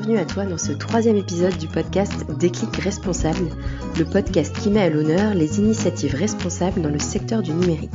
[0.00, 3.50] bienvenue à toi dans ce troisième épisode du podcast Déclic Responsable,
[3.98, 7.90] le podcast qui met à l'honneur les initiatives responsables dans le secteur du numérique.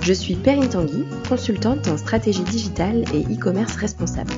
[0.00, 4.30] Je suis Perrine Tanguy, consultante en stratégie digitale et e-commerce responsable.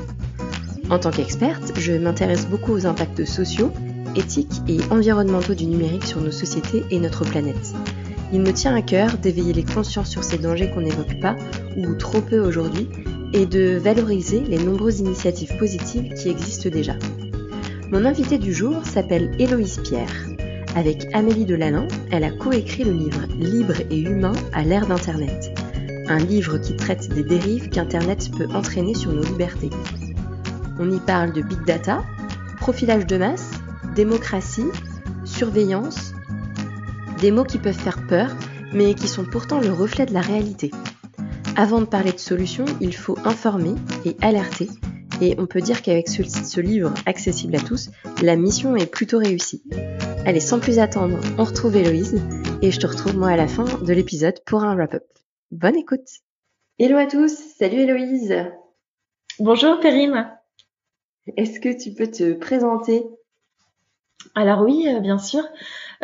[0.88, 3.72] En tant qu'experte, je m'intéresse beaucoup aux impacts sociaux,
[4.16, 7.74] éthiques et environnementaux du numérique sur nos sociétés et notre planète.
[8.32, 11.36] Il me tient à cœur d'éveiller les consciences sur ces dangers qu'on n'évoque pas
[11.76, 12.88] ou trop peu aujourd'hui
[13.32, 16.94] et de valoriser les nombreuses initiatives positives qui existent déjà.
[17.90, 20.14] Mon invitée du jour s'appelle Héloïse Pierre.
[20.76, 25.52] Avec Amélie Delalin, elle a coécrit le livre Libre et humain à l'ère d'Internet.
[26.08, 29.70] Un livre qui traite des dérives qu'Internet peut entraîner sur nos libertés.
[30.78, 32.04] On y parle de big data,
[32.60, 33.50] profilage de masse,
[33.96, 34.70] démocratie,
[35.24, 36.14] surveillance,
[37.20, 38.34] des mots qui peuvent faire peur,
[38.72, 40.70] mais qui sont pourtant le reflet de la réalité.
[41.56, 43.74] Avant de parler de solutions, il faut informer
[44.04, 44.68] et alerter.
[45.20, 47.90] Et on peut dire qu'avec ce, livre accessible à tous,
[48.22, 49.62] la mission est plutôt réussie.
[50.24, 52.22] Allez, sans plus attendre, on retrouve Héloïse
[52.62, 55.04] et je te retrouve moi à la fin de l'épisode pour un wrap-up.
[55.50, 56.08] Bonne écoute
[56.78, 58.34] Hello à tous, salut Héloïse
[59.38, 60.30] Bonjour Perrine
[61.36, 63.04] Est-ce que tu peux te présenter?
[64.34, 65.42] Alors oui, euh, bien sûr.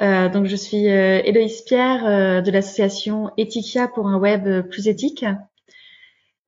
[0.02, 1.22] Euh, donc je suis euh,
[1.64, 5.24] Pierre euh, de l'association Ethikia pour un web plus éthique.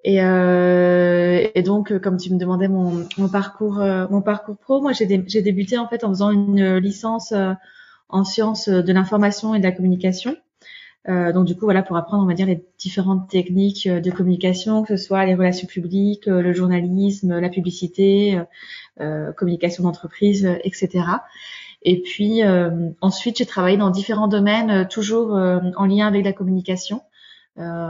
[0.05, 4.93] Et, euh, et, donc, comme tu me demandais mon, mon parcours, mon parcours pro, moi
[4.93, 7.35] j'ai débuté en fait en faisant une licence
[8.09, 10.37] en sciences de l'information et de la communication.
[11.09, 14.83] Euh, donc du coup voilà pour apprendre on va dire les différentes techniques de communication,
[14.83, 18.39] que ce soit les relations publiques, le journalisme, la publicité,
[19.01, 21.05] euh, communication d'entreprise, etc.
[21.83, 26.25] Et puis euh, ensuite, j'ai travaillé dans différents domaines, euh, toujours euh, en lien avec
[26.25, 27.03] la communication.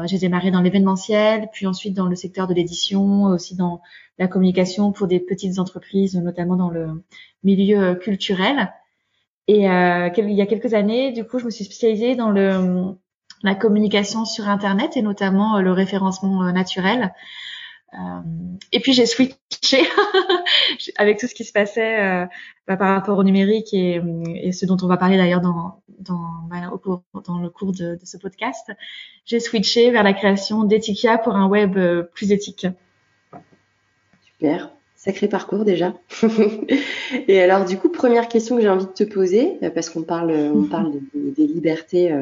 [0.07, 3.83] j'ai démarré dans l'événementiel, puis ensuite dans le secteur de l'édition, aussi dans
[4.19, 7.05] la communication pour des petites entreprises, notamment dans le
[7.45, 8.73] milieu culturel.
[9.47, 12.95] Et euh, il y a quelques années, du coup, je me suis spécialisée dans le,
[13.43, 17.13] la communication sur Internet et notamment le référencement naturel.
[17.95, 18.21] Euh,
[18.73, 19.83] et puis j'ai switché
[20.97, 22.27] avec tout ce qui se passait euh,
[22.67, 24.03] bah, par rapport au numérique et,
[24.35, 26.57] et, ce dont on va parler d'ailleurs dans, dans, bah,
[27.27, 28.71] dans le cours de, de ce podcast.
[29.25, 32.67] J'ai switché vers la création d'Ethikia pour un web euh, plus éthique.
[34.23, 35.95] Super, sacré parcours déjà.
[37.27, 40.33] et alors du coup, première question que j'ai envie de te poser, parce qu'on parle,
[40.33, 42.15] on parle des, des libertés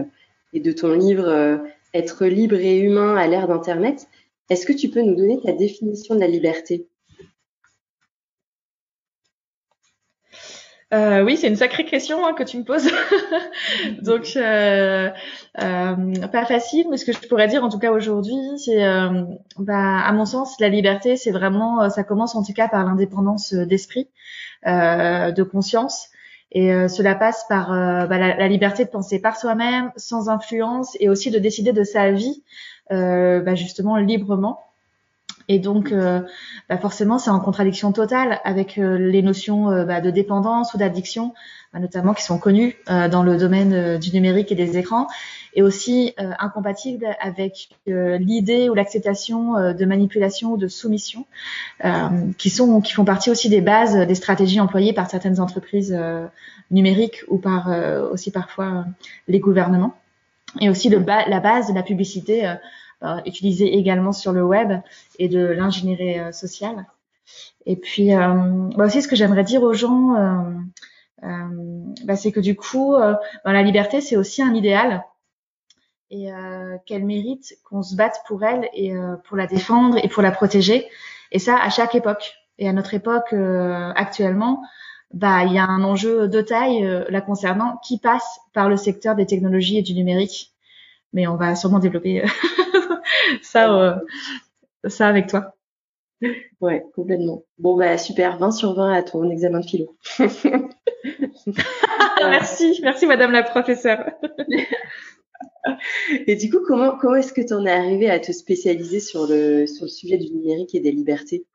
[0.52, 1.60] et de ton livre
[1.92, 4.06] Être libre et humain à l'ère d'Internet.
[4.48, 6.86] Est-ce que tu peux nous donner ta définition de la liberté?
[10.94, 12.88] Euh, oui, c'est une sacrée question hein, que tu me poses.
[14.02, 15.10] Donc, euh,
[15.60, 19.24] euh, pas facile, mais ce que je pourrais dire en tout cas aujourd'hui, c'est, euh,
[19.58, 22.84] bah, à mon sens, la liberté, c'est vraiment, euh, ça commence en tout cas par
[22.84, 24.08] l'indépendance d'esprit,
[24.64, 26.08] de conscience,
[26.52, 31.30] et cela passe par bah, la, liberté de penser par soi-même, sans influence, et aussi
[31.30, 34.66] de décider de sa vie euh, bah, justement librement.
[35.48, 36.20] Et donc, euh,
[36.68, 41.34] bah forcément, c'est en contradiction totale avec euh, les notions bah, de dépendance ou d'addiction,
[41.72, 45.06] bah, notamment qui sont connues dans le domaine du numérique et des écrans,
[45.54, 51.26] et aussi incompatible avec l'idée ou l'acceptation de manipulation ou de soumission,
[52.38, 55.98] qui sont, qui font partie aussi des bases des stratégies employées par certaines entreprises
[56.70, 57.70] numériques ou par
[58.12, 58.84] aussi parfois
[59.28, 59.94] les gouvernements
[60.60, 62.54] et aussi le la base de la publicité euh,
[63.02, 64.72] euh, utilisée également sur le web
[65.18, 66.86] et de l'ingénierie euh, sociale.
[67.66, 68.32] Et puis euh,
[68.74, 70.14] bah aussi ce que j'aimerais dire aux gens,
[71.20, 75.04] bah c'est que du coup, bah la liberté c'est aussi un idéal
[76.10, 76.30] et
[76.86, 80.86] qu'elle mérite qu'on se batte pour elle et pour la défendre et pour la protéger.
[81.32, 82.36] Et ça à chaque époque.
[82.58, 83.34] Et à notre époque
[83.96, 84.62] actuellement,
[85.16, 88.76] bah, il y a un enjeu de taille euh, la concernant qui passe par le
[88.76, 90.52] secteur des technologies et du numérique.
[91.14, 92.26] Mais on va sûrement développer euh,
[93.42, 93.96] ça, euh,
[94.84, 95.54] ça avec toi.
[96.60, 97.44] Ouais, complètement.
[97.56, 98.36] Bon, bah, super.
[98.36, 99.96] 20 sur 20 à ton examen de philo.
[102.18, 104.10] merci, merci madame la professeure.
[106.26, 109.26] et du coup, comment, comment est-ce que tu en es arrivé à te spécialiser sur
[109.26, 111.46] le, sur le sujet du numérique et des libertés?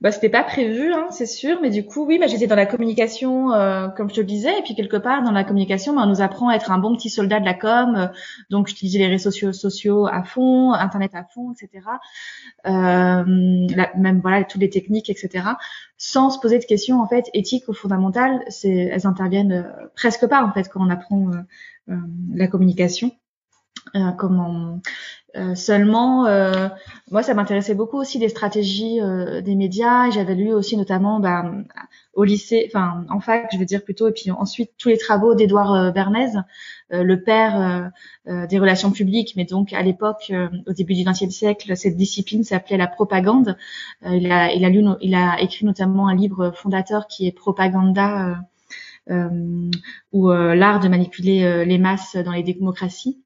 [0.00, 2.66] Bah, c'était pas prévu, hein, c'est sûr, mais du coup, oui, bah, j'étais dans la
[2.66, 6.02] communication, euh, comme je te le disais, et puis quelque part dans la communication, bah,
[6.04, 8.06] on nous apprend à être un bon petit soldat de la com, euh,
[8.50, 11.86] donc j'utilisais les réseaux sociaux, sociaux à fond, Internet à fond, etc.
[12.66, 15.44] Euh, même voilà toutes les techniques, etc.
[15.98, 20.42] Sans se poser de questions en fait éthiques ou fondamentales, elles interviennent euh, presque pas
[20.42, 21.30] en fait quand on apprend
[22.34, 23.12] la communication.
[24.18, 24.80] comment
[25.54, 26.24] seulement,
[27.10, 28.98] moi, ça m'intéressait beaucoup aussi les stratégies
[29.44, 30.10] des médias.
[30.10, 31.44] J'avais lu aussi notamment bah,
[32.14, 35.34] au lycée, enfin en fac, je veux dire plutôt, et puis ensuite tous les travaux
[35.34, 36.32] d'Édouard Bernays,
[36.90, 37.90] le père
[38.26, 40.32] des relations publiques, mais donc à l'époque,
[40.66, 43.56] au début du XXe siècle, cette discipline s'appelait la propagande.
[44.04, 48.38] il a, il a lu, il a écrit notamment un livre fondateur qui est Propaganda
[49.08, 49.70] euh,
[50.12, 53.22] ou euh, l'art de manipuler euh, les masses dans les démocraties.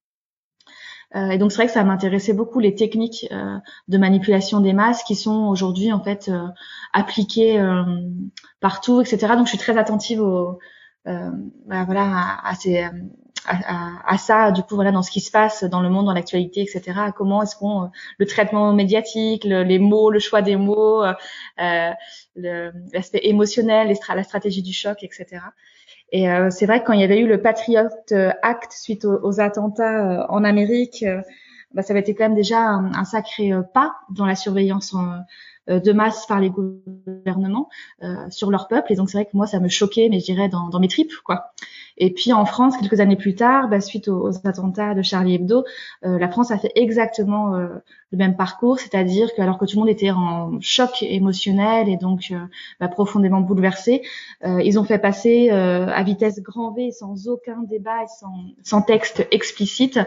[1.14, 3.28] Et donc c'est vrai que ça m'intéressait beaucoup les techniques
[3.88, 6.30] de manipulation des masses qui sont aujourd'hui en fait
[6.92, 7.60] appliquées
[8.60, 9.34] partout, etc.
[9.34, 10.58] Donc je suis très attentive au,
[11.04, 12.86] bah, voilà, à, à ces,
[13.46, 16.12] à, à, ça, du coup, voilà, dans ce qui se passe dans le monde, dans
[16.12, 16.98] l'actualité, etc.
[17.16, 21.92] Comment est-ce qu'on le traitement médiatique, les mots, le choix des mots, euh,
[22.36, 25.42] l'aspect émotionnel, la stratégie du choc, etc.
[26.12, 27.88] Et euh, c'est vrai que quand il y avait eu le Patriot
[28.42, 31.22] Act suite aux, attentats euh, en Amérique, euh,
[31.72, 35.18] bah, ça avait été quand même déjà un, sacré pas dans la surveillance en, euh,
[35.78, 37.68] de masse par les gouvernements
[38.02, 38.92] euh, sur leur peuple.
[38.92, 40.88] Et donc c'est vrai que moi ça me choquait, mais je dirais dans, dans mes
[40.88, 41.52] tripes quoi.
[41.96, 45.64] Et puis en France, quelques années plus tard, bah, suite aux, attentats de Charlie Hebdo,
[46.04, 47.82] euh, la France a fait exactement le
[48.18, 52.32] même parcours, c'est-à-dire que alors que tout le monde était en choc émotionnel et donc
[52.80, 54.02] bah, profondément bouleversé,
[54.44, 59.26] ils ont fait passer à vitesse grand V, sans aucun débat et sans, sans texte
[59.30, 60.00] explicite,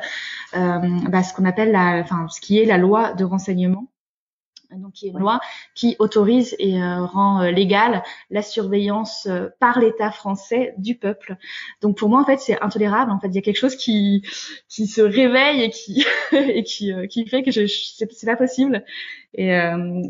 [0.53, 3.87] bah, ce qu'on appelle la, enfin ce qui est la loi de renseignement
[4.77, 5.39] donc qui est une loi
[5.75, 11.37] qui autorise et euh, rend euh, légale la surveillance euh, par l'État français du peuple.
[11.81, 13.11] Donc pour moi en fait c'est intolérable.
[13.11, 14.23] En fait il y a quelque chose qui
[14.69, 18.83] qui se réveille et qui et qui qui fait que je, c'est pas possible.
[19.35, 19.49] Et,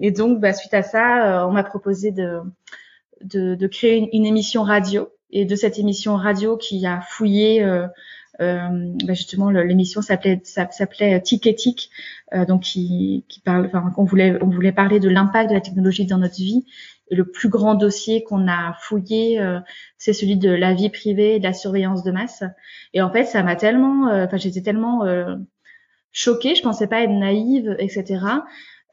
[0.02, 2.42] et donc bah, suite à ça on m'a proposé de,
[3.22, 7.64] de, de créer une, une, émission radio et de cette émission radio qui a fouillé
[7.64, 7.88] euh,
[8.40, 11.92] bah justement l'émission s'appelait s'appelait Tic et Tic,
[12.34, 15.62] euh, donc qui, qui parle, enfin on voulait on voulait parler de l'impact de la
[15.62, 16.66] technologie dans notre vie.
[17.10, 19.60] Et le plus grand dossier qu'on a fouillé, euh,
[19.98, 22.44] c'est celui de la vie privée et de la surveillance de masse.
[22.94, 25.06] Et en fait, ça m'a tellement, euh, enfin j'étais tellement
[26.12, 28.26] choquée, je pensais pas être naïve, etc.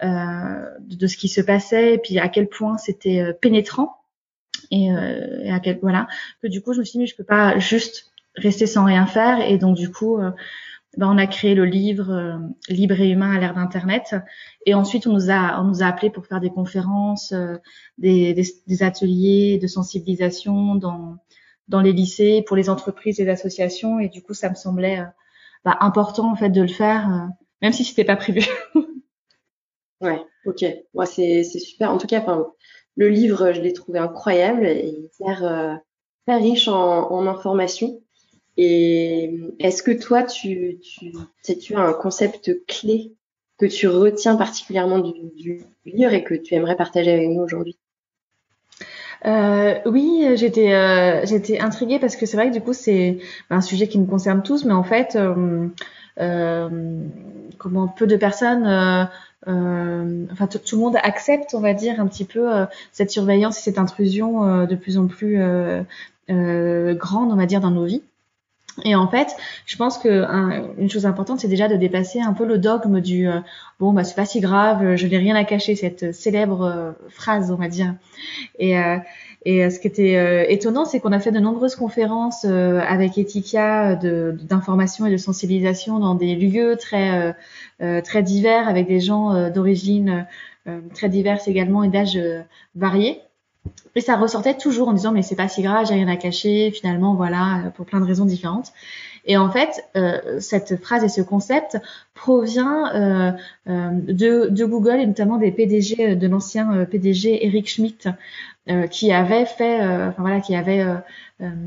[0.02, 3.96] De, de, ce qui se passait et puis à quel point c'était pénétrant
[4.70, 6.08] et, et, à quel voilà
[6.42, 9.06] que du coup je me suis dit mais je peux pas juste rester sans rien
[9.06, 9.40] faire.
[9.40, 10.30] Et donc, du coup, euh,
[10.96, 12.38] ben, on a créé le livre euh,
[12.68, 14.14] Libre et humain à l'ère d'Internet.
[14.66, 17.56] Et ensuite, on nous a, on nous a appelé pour faire des conférences, euh,
[17.98, 21.16] des, des, des, ateliers de sensibilisation dans,
[21.68, 24.00] dans les lycées, pour les entreprises et les associations.
[24.00, 25.04] Et du coup, ça me semblait
[25.64, 27.28] ben, important en fait de le faire,
[27.62, 28.42] même si c'était pas prévu.
[30.00, 30.64] ouais, ok.
[30.94, 31.92] Moi, c'est super.
[31.92, 32.24] En tout cas,
[32.96, 35.80] le livre, je l'ai trouvé incroyable et hyper,
[36.24, 38.00] hyper riche en, en informations.
[38.62, 41.12] Et est-ce que toi, tu, tu,
[41.56, 43.14] tu as un concept clé
[43.56, 47.78] que tu retiens particulièrement du, livre et que tu aimerais partager avec nous aujourd'hui?
[49.24, 53.18] Euh, oui, j'étais euh, j'étais intriguée parce que c'est vrai que du coup c'est
[53.48, 55.66] un sujet qui nous concerne tous, mais en fait, euh,
[56.20, 56.68] euh
[57.56, 59.04] comment peu de personnes, euh,
[59.48, 62.46] euh, enfin tout le monde accepte, on va dire un petit peu
[62.92, 65.38] cette surveillance et cette intrusion de plus en plus
[66.28, 68.02] grande, on va dire, dans nos vies.
[68.84, 69.36] Et en fait,
[69.66, 70.24] je pense que
[70.78, 73.40] une chose importante, c'est déjà de dépasser un peu le dogme du euh,
[73.78, 77.50] bon bah c'est pas si grave, je n'ai rien à cacher, cette célèbre euh, phrase,
[77.50, 77.94] on va dire.
[78.58, 78.96] Et, euh,
[79.44, 85.06] et ce qui était étonnant, c'est qu'on a fait de nombreuses conférences avec Etikia d'information
[85.06, 87.34] et de sensibilisation dans des lieux très
[88.04, 90.26] très divers, avec des gens d'origine
[90.92, 92.20] très diverses également et d'âges
[92.74, 93.22] variés.
[93.94, 96.70] Et ça ressortait toujours en disant mais c'est pas si grave, j'ai rien à cacher,
[96.70, 98.72] finalement voilà, pour plein de raisons différentes.
[99.26, 101.78] Et en fait, euh, cette phrase et ce concept
[102.14, 103.32] provient euh,
[103.68, 108.08] euh, de, Google et notamment des PDG, de l'ancien PDG Eric Schmidt,
[108.90, 110.84] qui avait fait, enfin voilà, qui avait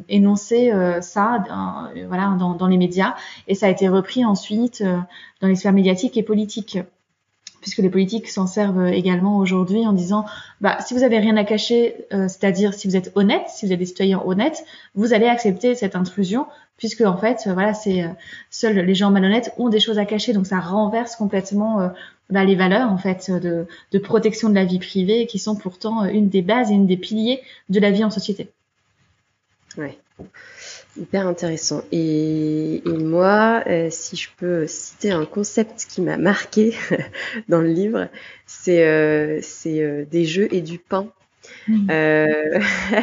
[0.07, 0.71] énoncé
[1.01, 1.43] ça,
[2.07, 3.15] voilà, dans, dans, les médias,
[3.49, 4.81] et ça a été repris ensuite
[5.41, 6.77] dans les sphères médiatiques et politiques
[7.63, 10.25] puisque les politiques s'en servent également aujourd'hui en disant
[10.59, 13.71] bah, si vous avez rien à cacher, euh, c'est-à-dire si vous êtes honnête, si vous
[13.71, 14.65] êtes des citoyens honnêtes,
[14.95, 18.09] vous allez accepter cette intrusion, puisque en fait, euh, voilà, c'est euh,
[18.49, 21.89] seuls les gens malhonnêtes ont des choses à cacher, donc ça renverse complètement
[22.29, 26.03] bah, les valeurs en fait de, de, protection de la vie privée, qui sont pourtant
[26.03, 28.49] une des bases et une des piliers de la vie en société.
[29.77, 29.97] Ouais.
[30.95, 31.83] Hyper intéressant.
[31.91, 36.75] Et, et moi, euh, si je peux citer un concept qui m'a marqué
[37.49, 38.09] dans le livre,
[38.45, 41.07] c'est euh, euh, des jeux et du pain.
[41.89, 42.59] Euh,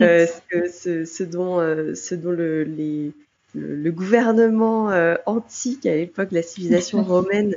[0.00, 1.58] ce, ce, dont,
[1.94, 3.12] ce dont le, les,
[3.54, 4.88] le, gouvernement
[5.24, 7.54] antique à l'époque de la civilisation romaine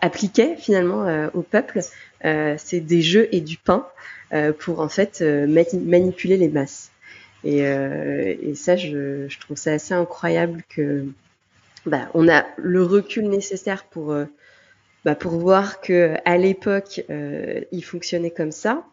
[0.00, 1.80] appliquait finalement au peuple,
[2.22, 3.86] c'est des jeux et du pain
[4.58, 6.90] pour en fait manipuler les masses.
[7.44, 11.04] Et, et ça, je, je, trouve ça assez incroyable que
[11.86, 14.14] bah, on a le recul nécessaire pour
[15.04, 18.84] bah, pour voir que à l'époque euh, il fonctionnait comme ça.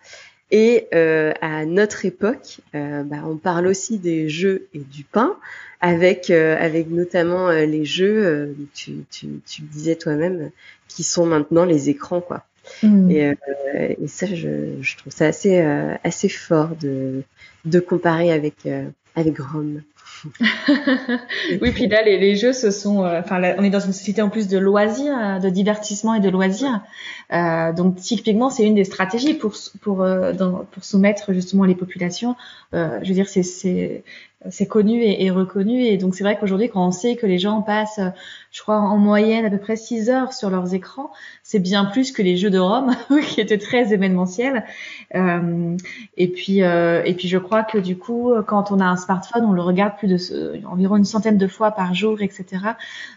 [0.54, 5.38] Et euh, à notre époque euh, bah, on parle aussi des jeux et du pain
[5.80, 10.52] avec avec notamment les jeux tu, tu, tu disais toi-même
[10.88, 12.46] qui sont maintenant les écrans quoi
[12.84, 13.12] mmh.
[13.12, 13.38] et,
[14.02, 15.60] et, ça je, je, trouve ça assez
[16.04, 17.24] assez fort de
[17.66, 18.68] de comparer avec
[19.16, 19.82] avec Rome
[21.62, 24.22] oui, puis là, les, les jeux, ce sont, euh, enfin, on est dans une société
[24.22, 26.82] en plus de loisirs, de divertissement et de loisirs.
[27.34, 31.76] Euh, donc, typiquement, c'est une des stratégies pour pour euh, dans, pour soumettre justement les
[31.76, 32.36] populations.
[32.74, 34.04] Euh, je veux dire, c'est c'est
[34.50, 35.84] c'est connu et, reconnu.
[35.84, 38.00] Et donc c'est vrai qu'aujourd'hui, quand on sait que les gens passent,
[38.52, 41.12] je crois, en moyenne à peu près 6 heures sur leurs écrans,
[41.44, 42.96] c'est bien plus que les jeux de Rome,
[43.28, 44.66] qui étaient très événementiels.
[45.16, 45.78] Euh,
[46.18, 49.46] et puis, euh, et puis je crois que du coup, quand on a un smartphone,
[49.46, 52.46] on le regarde plus de environ une centaine de fois par jour, etc.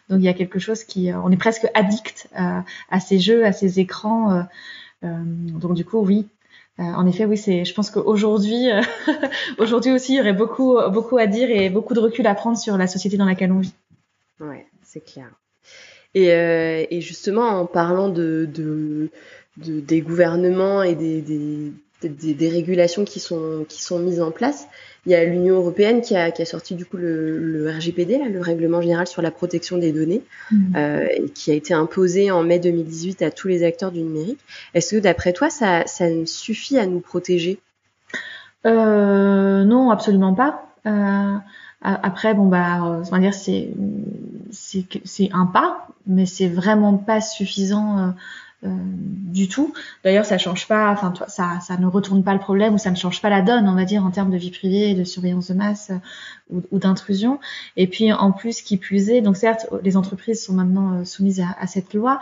[0.08, 3.52] Donc il y a quelque chose qui, on est presque addict à ces jeux, à
[3.52, 4.44] ces écrans.
[5.04, 6.26] Euh, donc du coup, oui,
[6.80, 7.64] euh, en effet, oui, c'est.
[7.64, 8.82] Je pense qu'aujourd'hui, euh,
[9.58, 12.58] aujourd'hui aussi, il y aurait beaucoup, beaucoup à dire et beaucoup de recul à prendre
[12.58, 13.74] sur la société dans laquelle on vit.
[14.40, 15.30] Ouais, c'est clair.
[16.14, 19.10] Et, euh, et, justement, en parlant de, de,
[19.56, 24.30] de des gouvernements et des, des, des, des, régulations qui sont qui sont mises en
[24.30, 24.66] place,
[25.06, 28.18] il y a l'Union européenne qui a, qui a, sorti du coup le, le RGPD,
[28.18, 30.76] là, le règlement général sur la protection des données, mmh.
[30.76, 34.40] euh, et qui a été imposé en mai 2018 à tous les acteurs du numérique.
[34.72, 37.58] Est-ce que d'après toi, ça, ça suffit à nous protéger?
[38.66, 40.68] Euh, Non, absolument pas.
[40.86, 41.36] Euh,
[41.82, 43.68] après, bon bah, on va dire c'est
[44.50, 48.14] c'est un pas, mais c'est vraiment pas suffisant
[48.64, 49.74] euh, du tout.
[50.04, 52.96] D'ailleurs, ça change pas, enfin, ça, ça ne retourne pas le problème ou ça ne
[52.96, 55.48] change pas la donne, on va dire, en termes de vie privée et de surveillance
[55.48, 57.40] de masse euh, ou, d'intrusion.
[57.76, 61.44] Et puis, en plus, qui plus est, donc certes, les entreprises sont maintenant euh, soumises
[61.58, 62.20] à cette loi,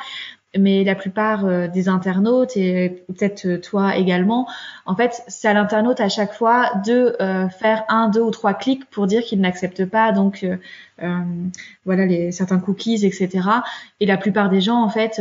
[0.59, 4.47] mais la plupart euh, des internautes et peut-être euh, toi également,
[4.85, 8.53] en fait, c'est à l'internaute à chaque fois de euh, faire un, deux ou trois
[8.53, 10.47] clics pour dire qu'il n'accepte pas donc
[11.85, 13.41] voilà les certains cookies, etc.
[13.99, 15.21] Et la plupart des gens, en fait,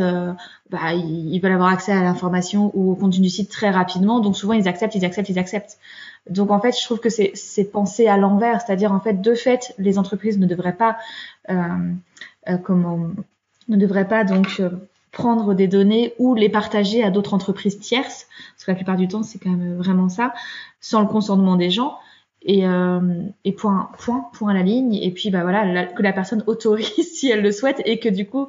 [0.70, 4.38] bah, ils, veulent avoir accès à l'information ou au contenu du site très rapidement, donc
[4.38, 5.80] souvent ils acceptent, ils acceptent, ils acceptent.
[6.30, 9.34] Donc en fait, je trouve que c'est c'est pensé à l'envers, c'est-à-dire en fait, de
[9.34, 10.98] fait, les entreprises ne devraient pas
[12.62, 13.08] comment
[13.68, 14.62] ne devraient pas donc
[15.12, 19.08] prendre des données ou les partager à d'autres entreprises tierces, parce que la plupart du
[19.08, 20.34] temps c'est quand même vraiment ça,
[20.80, 21.98] sans le consentement des gens.
[22.44, 23.00] Et, euh,
[23.46, 24.96] et point, point, point à la ligne.
[24.96, 28.28] Et puis bah voilà, que la personne autorise si elle le souhaite et que du
[28.28, 28.48] coup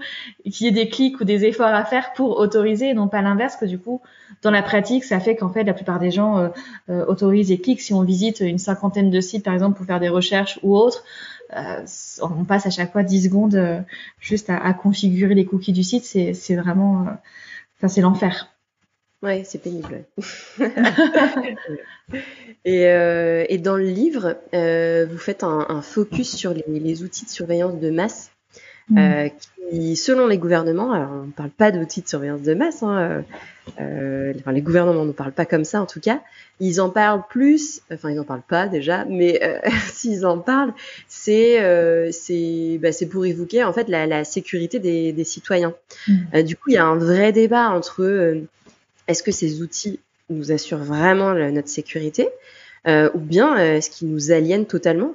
[0.51, 3.21] qu'il y ait des clics ou des efforts à faire pour autoriser et non pas
[3.21, 3.57] l'inverse.
[3.57, 4.01] Que du coup
[4.41, 6.49] dans la pratique ça fait qu'en fait la plupart des gens euh,
[6.89, 7.83] euh, autorisent et cliquent.
[7.83, 11.05] Si on visite une cinquantaine de sites par exemple pour faire des recherches ou autres,
[11.57, 11.85] euh,
[12.21, 13.81] on passe à chaque fois 10 secondes euh,
[14.21, 16.05] juste à, configurer les cookies du site.
[16.05, 17.11] C'est vraiment, euh,
[17.77, 18.49] enfin c'est l'enfer.
[19.23, 20.05] Ouais, c'est pénible.
[22.65, 28.32] et, dans le livre, vous faites un, focus sur les, outils de surveillance de masse
[28.93, 29.31] mm.
[29.71, 33.25] qui, selon les gouvernements, alors on ne parle pas d'outils de surveillance de masse, hein,
[33.81, 36.21] euh, enfin, les gouvernements ne parlent pas comme ça en tout cas.
[36.61, 39.59] Ils en parlent plus, enfin ils en parlent pas déjà, mais euh,
[39.93, 40.75] s'ils en parlent,
[41.09, 45.75] c'est euh, c'est bah, pour évoquer en fait la, la sécurité des, des citoyens.
[46.09, 46.15] Mmh.
[46.35, 48.43] Euh, du coup, il y a un vrai débat entre euh,
[49.09, 52.29] est-ce que ces outils nous assurent vraiment notre sécurité
[52.87, 55.15] ou bien est-ce qu'ils nous aliènent totalement?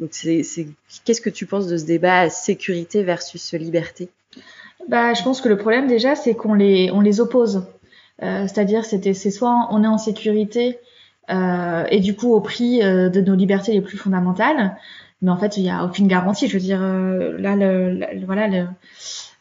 [0.00, 4.08] Donc qu'est-ce que tu penses de ce débat sécurité versus liberté?
[4.88, 7.64] Bah, je pense que le problème déjà, c'est qu'on les, on les oppose.
[8.22, 10.78] Euh, c'est-à-dire, c'est soit on est en sécurité
[11.30, 14.76] euh, et du coup au prix euh, de nos libertés les plus fondamentales,
[15.22, 16.46] mais en fait il n'y a aucune garantie.
[16.48, 18.66] Je veux dire, là, le, voilà, le,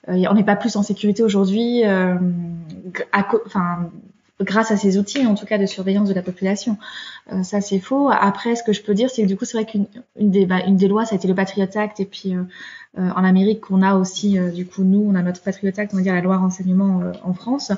[0.08, 1.84] on n'est pas plus en sécurité aujourd'hui,
[3.14, 3.92] enfin
[4.42, 6.78] grâce à ces outils, en tout cas de surveillance de la population.
[7.32, 8.10] Euh, ça, c'est faux.
[8.10, 9.88] Après, ce que je peux dire, c'est que du coup, c'est vrai qu'une
[10.18, 12.44] une des, bah, une des lois, ça a été le Patriot Act, et puis euh,
[12.96, 16.04] en Amérique, on a aussi, du coup, nous, on a notre Patriot Act, on va
[16.04, 17.72] dire la loi renseignement en France.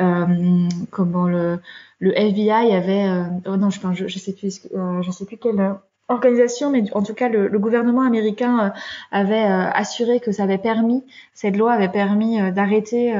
[0.00, 1.60] Euh, comment le,
[1.98, 5.76] le FBI avait, euh, oh non, je, je, sais plus, euh, je sais plus quelle
[6.10, 8.72] organisation, mais en tout cas le, le gouvernement américain
[9.10, 13.14] avait assuré que ça avait permis, cette loi avait permis d'arrêter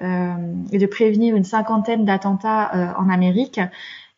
[0.00, 3.60] et de prévenir une cinquantaine d'attentats en Amérique.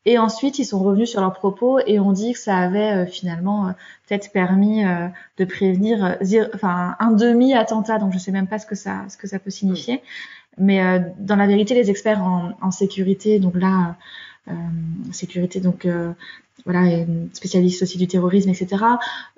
[0.07, 3.75] Et ensuite, ils sont revenus sur leurs propos et ont dit que ça avait finalement
[4.09, 4.83] peut-être permis
[5.37, 6.17] de prévenir,
[6.55, 7.99] enfin un demi attentat.
[7.99, 10.03] Donc je sais même pas ce que ça, ce que ça peut signifier.
[10.59, 10.81] Mais
[11.19, 13.97] dans la vérité, les experts en, en sécurité, donc là,
[15.13, 15.87] sécurité, donc
[16.65, 18.85] voilà, spécialistes aussi du terrorisme, etc.,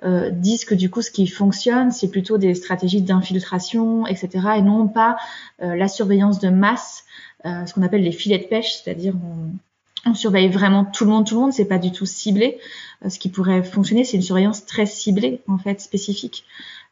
[0.03, 4.61] euh, disent que du coup, ce qui fonctionne, c'est plutôt des stratégies d'infiltration, etc., et
[4.61, 5.17] non pas
[5.61, 7.05] euh, la surveillance de masse,
[7.45, 11.11] euh, ce qu'on appelle les filets de pêche, c'est-à-dire on, on, surveille vraiment tout le
[11.11, 12.57] monde, tout le monde, c'est pas du tout ciblé.
[13.05, 16.45] Euh, ce qui pourrait fonctionner, c'est une surveillance très ciblée, en fait, spécifique.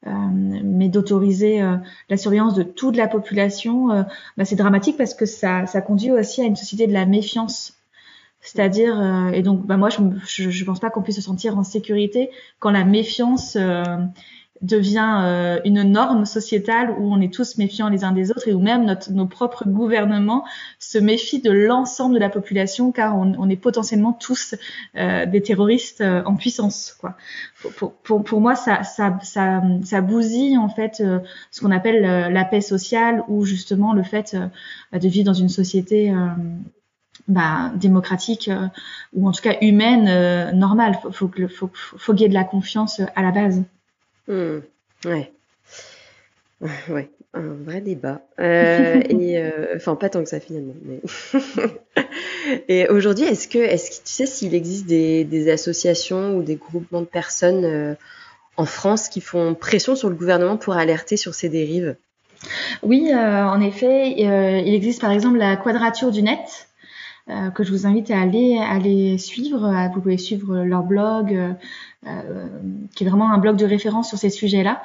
[0.08, 1.62] Euh, mais d'autoriser
[2.10, 4.04] la surveillance de toute la population,
[4.36, 7.74] bah, c'est dramatique parce que ça, ça conduit aussi à une société de la méfiance
[8.42, 11.64] c'est-à-dire, euh, et donc, bah moi, je ne pense pas qu'on puisse se sentir en
[11.64, 13.84] sécurité quand la méfiance euh,
[14.64, 18.54] devient euh, une norme sociétale où on est tous méfiants les uns des autres et
[18.54, 20.44] où même notre, nos propres gouvernements
[20.80, 24.56] se méfient de l'ensemble de la population car on, on est potentiellement tous
[24.96, 26.96] des terroristes en puissance.
[27.00, 27.16] Quoi.
[27.78, 31.04] Pour, pour, pour moi, ça, ça, ça, ça, bousille en fait
[31.52, 34.36] ce qu'on appelle la paix sociale ou justement le fait
[34.94, 36.14] de vivre dans une société
[37.32, 38.68] bah, démocratique euh,
[39.14, 40.98] ou en tout cas humaine euh, normale.
[41.02, 43.64] Faut, faut, faut, faut qu'il y ait de la confiance euh, à la base.
[44.28, 44.60] Mmh.
[45.06, 45.32] Ouais.
[46.90, 48.22] Ouais, un vrai débat.
[48.38, 49.44] et
[49.76, 50.76] enfin, pas tant que ça finalement.
[50.86, 51.02] Mais
[52.68, 56.58] et aujourd'hui, est-ce que, est-ce que tu sais s'il existe des, des, associations ou des
[56.58, 57.98] groupements de personnes
[58.58, 61.96] en France qui font pression sur le gouvernement pour alerter sur ces dérives?
[62.84, 66.68] Oui, en effet, il existe par exemple la Quadrature du Net,
[67.30, 69.66] euh, que je vous invite à aller, aller suivre.
[69.66, 71.56] Euh, vous pouvez suivre leur blog,
[72.08, 72.48] euh,
[72.96, 74.82] qui est vraiment un blog de référence sur ces sujets-là.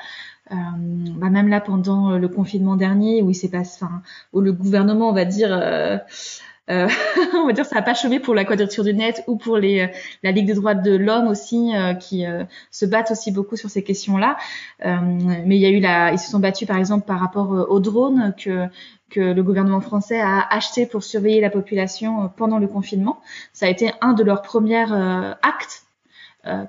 [0.49, 4.01] Bah même là pendant le confinement dernier où il s'est passé, enfin,
[4.33, 5.51] où le gouvernement, on va dire,
[6.71, 6.89] euh,
[7.35, 9.81] on va dire ça n'a pas chômé pour la quadrature du net ou pour les,
[9.81, 9.87] euh,
[10.23, 12.25] la Ligue des droits de l'homme aussi euh, qui
[12.71, 14.37] se battent aussi beaucoup sur ces questions-là.
[14.85, 17.81] mais il y a eu la, ils se sont battus par exemple par rapport aux
[17.81, 18.67] drones que
[19.09, 23.21] que le gouvernement français a acheté pour surveiller la population pendant le confinement.
[23.53, 24.83] Ça a été un de leurs premiers
[25.43, 25.86] actes euh,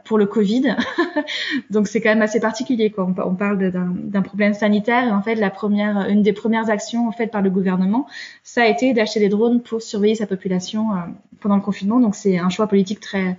[0.04, 0.76] pour le Covid.
[1.70, 2.90] Donc c'est quand même assez particulier.
[2.90, 3.08] Quoi.
[3.26, 7.32] On, parle d'un problème sanitaire et en fait la première, une des premières actions faites
[7.32, 8.08] par le gouvernement,
[8.44, 10.96] ça a été d'acheter des drones pour surveiller sa population euh,
[11.40, 12.00] pendant le confinement.
[12.00, 13.38] Donc c'est un choix politique très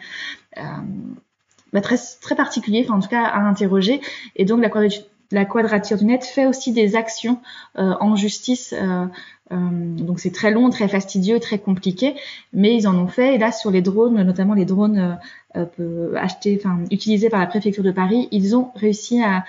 [0.56, 0.62] euh,
[1.72, 4.00] bah, très très particulier, enfin en tout cas à interroger.
[4.36, 7.38] Et donc la quadrature, la quadrature du net fait aussi des actions
[7.74, 8.74] en justice
[9.52, 12.14] euh, donc c'est très long, très fastidieux, très compliqué,
[12.52, 13.34] mais ils en ont fait.
[13.34, 15.18] Et là, sur les drones, notamment les drones
[15.56, 16.60] euh, euh achetés,
[16.90, 19.44] utilisés par la préfecture de Paris, ils ont réussi à,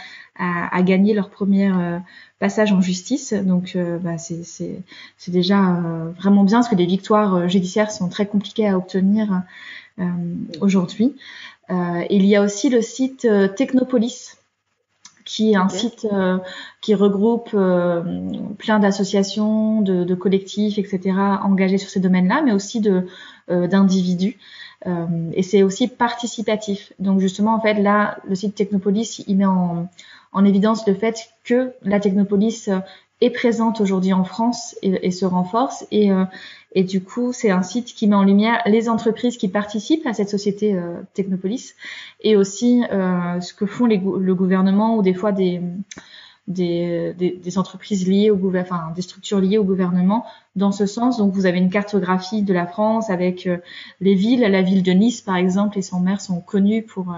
[0.84, 2.00] gagner leur premier euh,
[2.40, 3.34] passage en justice.
[3.34, 4.82] Donc bah, c'est
[5.28, 5.82] déjà
[6.18, 9.42] vraiment bien, parce que les victoires judiciaires sont très compliquées à obtenir
[10.62, 11.18] aujourd'hui.
[11.70, 14.39] il y a aussi le site Technopolis
[15.30, 16.40] qui est un site euh,
[16.82, 18.02] qui regroupe euh,
[18.58, 23.06] plein d'associations, de, de, collectifs, etc., engagés sur ces domaines-là, mais aussi de
[23.52, 24.40] euh, d'individus.
[25.34, 26.94] et c'est aussi participatif.
[26.98, 29.88] Donc justement, en fait, là, le site Technopolis, il met en,
[30.32, 32.68] en évidence le fait que la Technopolis
[33.22, 35.86] est présente aujourd'hui en France et, se renforce.
[35.92, 36.24] Et, euh,
[36.74, 40.14] et du coup, c'est un site qui met en lumière les entreprises qui participent à
[40.14, 41.76] cette société euh, Technopolis
[42.22, 45.62] et aussi euh, ce que font les, le gouvernement ou des fois des,
[46.48, 50.86] des, des, des entreprises liées au gouvernement, enfin des structures liées au gouvernement dans ce
[50.86, 51.18] sens.
[51.18, 53.58] Donc vous avez une cartographie de la France avec euh,
[54.00, 54.42] les villes.
[54.42, 57.14] La ville de Nice, par exemple, et son maire sont connus pour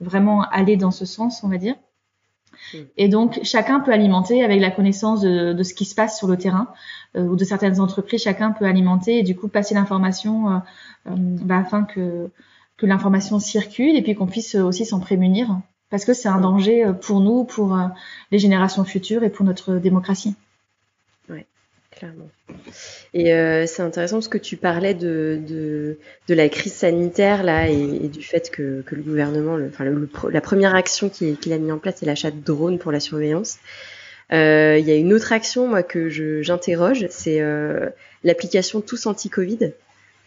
[0.00, 1.76] vraiment aller dans ce sens, on va dire.
[2.96, 6.28] Et donc, chacun peut alimenter avec la connaissance de, de ce qui se passe sur
[6.28, 6.68] le terrain
[7.16, 8.22] euh, ou de certaines entreprises.
[8.22, 10.58] Chacun peut alimenter et du coup passer l'information euh,
[11.08, 12.30] euh, bah, afin que,
[12.76, 16.88] que l'information circule et puis qu'on puisse aussi s'en prémunir parce que c'est un danger
[17.02, 17.76] pour nous, pour
[18.30, 20.36] les générations futures et pour notre démocratie.
[23.14, 28.08] Et euh, c'est intéressant parce que tu parlais de, de, la crise sanitaire là et,
[28.08, 29.84] du fait que, que, le gouvernement, enfin
[30.30, 33.58] la première action qu'il a mis en place, c'est l'achat de drones pour la surveillance.
[34.32, 36.08] Euh, il y a une autre action moi que
[36.42, 37.90] j'interroge, c'est euh,
[38.24, 39.72] l'application Tous Anti-Covid.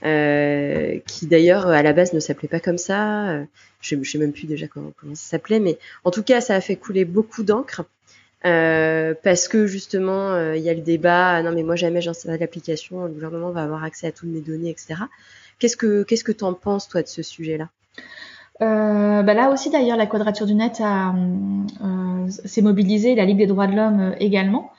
[0.03, 3.39] Qui d'ailleurs à la base ne s'appelait pas comme ça.
[3.79, 6.61] Je, je sais même plus déjà comment ça s'appelait, mais en tout cas ça a
[6.61, 7.83] fait couler beaucoup d'encre
[8.45, 12.01] euh, parce que justement, euh, il y a le débat, ah non mais moi jamais
[12.01, 14.95] j'installe l'application, le gouvernement va avoir accès à toutes mes données, etc.
[15.59, 17.69] Qu'est-ce que qu'est-ce que t'en penses toi de ce sujet-là?
[18.61, 23.47] Euh, bah là aussi d'ailleurs la Quadrature du Net euh, s'est mobilisée, la Ligue des
[23.47, 24.71] droits de l'homme également.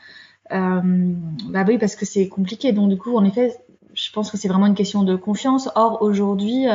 [0.50, 3.53] bah oui parce que c'est compliqué donc du coup en effet
[3.94, 5.70] je pense que c'est vraiment une question de confiance.
[5.77, 6.66] Or aujourd'hui,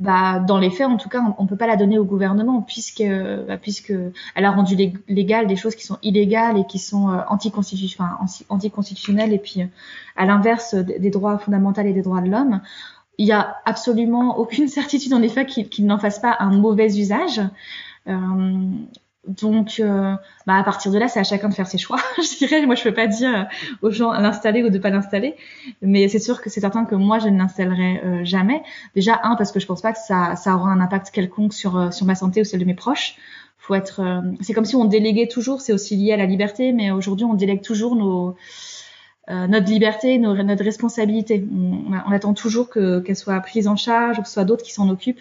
[0.00, 2.62] bah, dans les faits, en tout cas, on, ne peut pas la donner au gouvernement
[2.62, 3.04] puisque,
[3.46, 3.92] bah, puisque
[4.34, 4.74] elle a rendu
[5.08, 9.60] légal des choses qui sont illégales et qui sont euh, anticonstitutionnelles, enfin, anticonstitutionnelles et puis
[9.60, 9.66] euh,
[10.16, 12.62] à l'inverse des droits fondamentaux et des droits de l'homme.
[13.18, 17.42] Il y a absolument aucune certitude en effet qu'il n'en fasse pas un mauvais usage.
[18.08, 18.70] Euh,
[19.26, 20.14] donc, euh,
[20.46, 21.98] bah à partir de là, c'est à chacun de faire ses choix.
[22.16, 23.48] je dirais, moi, je peux pas dire
[23.82, 25.36] aux gens l'installer ou de pas l'installer,
[25.82, 28.62] mais c'est sûr que c'est certain que moi, je ne l'installerai euh, jamais.
[28.94, 31.76] Déjà, un, parce que je pense pas que ça, ça aura un impact quelconque sur
[31.76, 33.16] euh, sur ma santé ou celle de mes proches.
[33.58, 35.60] Faut être, c'est comme si on déléguait toujours.
[35.60, 38.36] C'est aussi lié à la liberté, mais aujourd'hui, on délègue toujours nos
[39.28, 41.46] notre liberté, notre responsabilité.
[41.52, 44.64] On, on attend toujours que qu'elle soit prise en charge ou que ce soit d'autres
[44.64, 45.20] qui s'en occupent.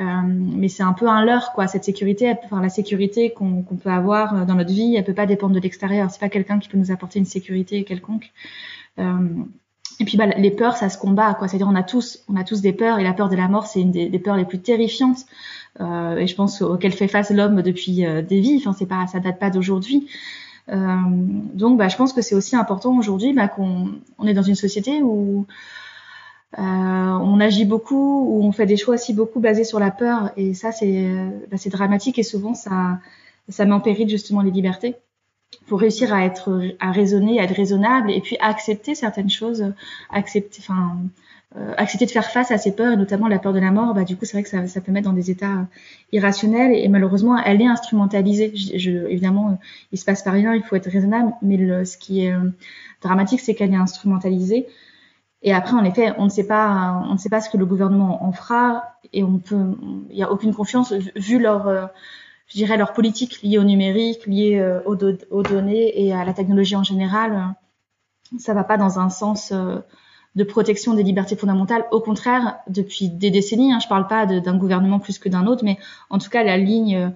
[0.00, 1.66] Euh, mais c'est un peu un leurre, quoi.
[1.66, 5.26] Cette sécurité, enfin, la sécurité qu'on peut avoir euh, dans notre vie, elle peut pas
[5.26, 6.10] dépendre de l'extérieur.
[6.10, 8.32] C'est pas quelqu'un qui peut nous apporter une sécurité quelconque.
[8.98, 9.28] Euh,
[10.00, 11.46] et puis bah, les peurs, ça se combat, quoi.
[11.46, 13.66] C'est-à-dire on a tous, on a tous des peurs, et la peur de la mort,
[13.66, 15.26] c'est une des, peurs les plus terrifiantes.
[15.80, 18.56] Euh, et je pense auquel fait face l'homme depuis des vies.
[18.58, 20.08] Enfin, c'est pas, ça date pas d'aujourd'hui.
[20.68, 20.96] Euh,
[21.54, 24.54] donc, bah, je pense que c'est aussi important aujourd'hui bah, qu'on on est dans une
[24.54, 25.46] société où
[26.58, 30.30] on agit beaucoup ou on fait des choix aussi beaucoup basés sur la peur.
[30.36, 31.08] Et ça c'est
[31.50, 32.98] bah, c'est dramatique et souvent ça
[33.48, 34.94] ça met en péril justement les libertés
[35.66, 39.72] pour réussir à être à raisonner à être raisonnable et puis accepter certaines choses
[40.10, 40.96] accepter enfin
[41.56, 43.92] euh, accepter de faire face à ces peurs et notamment la peur de la mort.
[43.92, 45.66] Bah du coup c'est vrai que ça, ça peut mettre dans des états
[46.10, 48.52] irrationnels et, malheureusement elle est instrumentalisée.
[48.54, 49.58] Je, évidemment
[49.92, 52.50] il se passe pas rien il faut être raisonnable mais le, ce qui est euh,
[53.02, 54.66] dramatique c'est qu'elle est instrumentalisée
[55.42, 57.66] et après, en effet, on ne sait pas, on ne sait pas ce que le
[57.66, 59.74] gouvernement en fera, et on peut,
[60.10, 61.86] il n'y a aucune confiance vu leur, euh,
[62.46, 66.76] je dirais leur politique liée au numérique, liée euh, aux, données et à la technologie
[66.76, 67.54] en général.
[68.38, 69.80] Ça va pas dans un sens euh,
[70.36, 71.86] de protection des libertés fondamentales.
[71.90, 75.64] Au contraire, depuis des décennies, hein, je parle pas d'un gouvernement plus que d'un autre,
[75.64, 75.76] mais
[76.08, 77.12] en tout cas, la ligne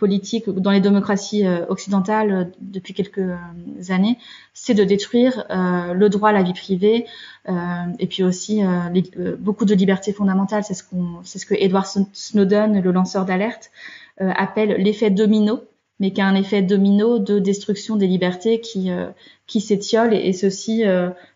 [0.00, 3.36] politique dans les démocraties euh, occidentales euh, depuis quelques euh,
[3.90, 4.18] années,
[4.54, 7.06] c'est de détruire le droit à la vie privée
[7.98, 8.62] et puis aussi
[9.38, 10.64] beaucoup de libertés fondamentales.
[10.64, 13.70] C'est ce qu'on, que Edward Snowden, le lanceur d'alerte,
[14.18, 15.60] appelle l'effet domino,
[15.98, 18.90] mais qui a un effet domino de destruction des libertés qui
[19.46, 20.84] qui s'étiole et, ceci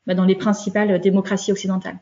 [0.07, 1.99] bah, dans les principales démocraties occidentales.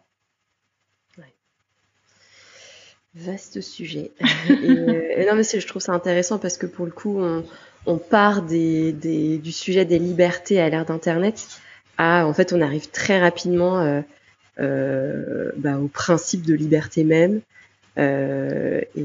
[3.14, 4.10] Vaste sujet.
[4.48, 7.44] et, non, mais je trouve ça intéressant parce que pour le coup, on,
[7.86, 11.46] on part des, des, du sujet des libertés à l'ère d'Internet
[11.98, 14.00] à, en fait, on arrive très rapidement euh,
[14.60, 17.40] euh, bah, au principe de liberté même.
[17.98, 19.04] Euh, et,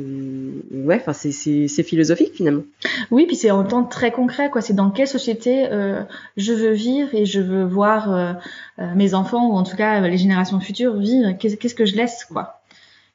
[0.72, 2.64] ouais, enfin, c'est philosophique finalement.
[3.12, 4.62] Oui, puis c'est en temps très concret, quoi.
[4.62, 6.02] C'est dans quelle société euh,
[6.38, 8.34] je veux vivre et je veux voir euh,
[8.80, 11.34] euh, mes enfants ou en tout cas les générations futures vivre.
[11.38, 12.57] Qu'est-ce que je laisse, quoi?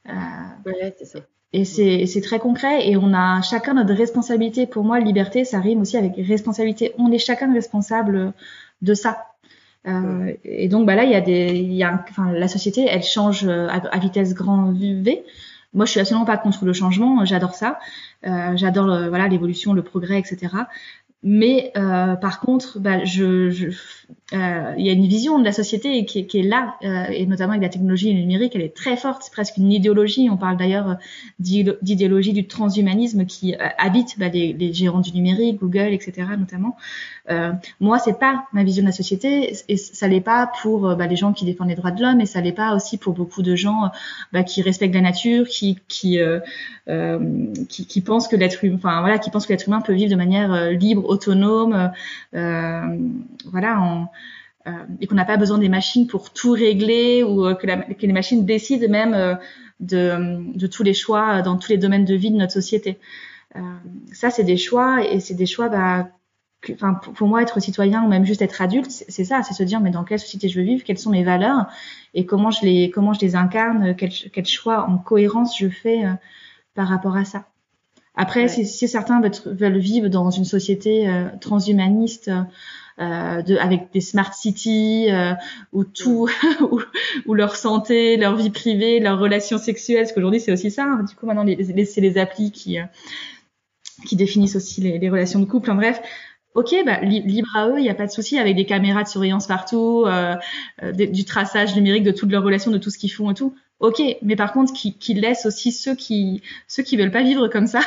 [0.08, 1.18] Euh, c'est ça.
[1.54, 4.66] Et c'est très concret et on a chacun notre responsabilité.
[4.66, 6.94] Pour moi, liberté, ça rime aussi avec responsabilité.
[6.96, 8.32] On est chacun responsable
[8.80, 9.26] de ça.
[9.86, 12.86] Euh, et donc, bah là, il y a des, il y a, enfin, la société,
[12.88, 15.24] elle change à, à, vitesse grand V.
[15.74, 17.22] Moi, je suis absolument pas contre le changement.
[17.26, 17.78] J'adore ça.
[18.26, 20.48] Euh, j'adore, voilà, l'évolution, le progrès, etc.
[21.22, 23.70] Mais euh, par contre, bah, je, je
[24.32, 27.52] euh, il y a une vision de la société qui, est là, euh, et notamment
[27.52, 29.22] avec la technologie et le numérique, elle est très forte.
[29.24, 30.28] C'est presque une idéologie.
[30.30, 30.96] On parle d'ailleurs
[31.38, 36.28] d'idéologie du transhumanisme qui euh, habite bah, les, gérants du numérique, Google, etc.
[36.38, 36.76] notamment.
[37.80, 41.16] Moi, c'est pas ma vision de la société, et ça l'est pas pour bah, les
[41.16, 43.54] gens qui défendent les droits de l'homme, et ça l'est pas aussi pour beaucoup de
[43.54, 43.90] gens
[44.32, 45.78] bah, qui respectent la nature, qui
[48.04, 51.92] pensent que l'être humain, peut vivre de manière libre autonome,
[52.32, 54.01] voilà,
[54.66, 57.78] euh, et qu'on n'a pas besoin des machines pour tout régler ou euh, que, la,
[57.78, 59.38] que, les machines décident même
[59.80, 62.98] de, de, tous les choix dans tous les domaines de vie de notre société.
[64.12, 66.08] ça, c'est des choix et c'est des choix bah,
[66.72, 69.80] enfin pour moi être citoyen ou même juste être adulte c'est ça c'est se dire
[69.80, 71.66] mais dans quelle société je veux vivre quelles sont mes valeurs
[72.14, 76.04] et comment je les comment je les incarne quel, quel choix en cohérence je fais
[76.76, 77.46] par rapport à ça
[78.14, 82.42] après, si, si, certains veulent, vivre dans une société euh, transhumaniste, euh,
[82.98, 85.32] de, avec des smart cities euh,
[85.72, 86.28] où tout,
[87.26, 90.84] où, leur santé, leur vie privée, leurs relations sexuelles, parce qu'aujourd'hui c'est aussi ça.
[90.84, 91.04] Hein.
[91.08, 92.84] du coup, maintenant, c'est les applis qui euh,
[94.06, 95.70] qui définissent aussi les, les relations de couple.
[95.70, 96.00] En bref,
[96.54, 99.08] Ok, bah, libre à eux, il n'y a pas de souci avec des caméras de
[99.08, 100.36] surveillance partout, euh,
[100.92, 104.00] du traçage numérique de toutes leurs relations, de tout ce qu'ils font et tout Ok,
[104.22, 107.66] mais par contre, qui, qui laisse aussi ceux qui ceux qui veulent pas vivre comme
[107.66, 107.80] ça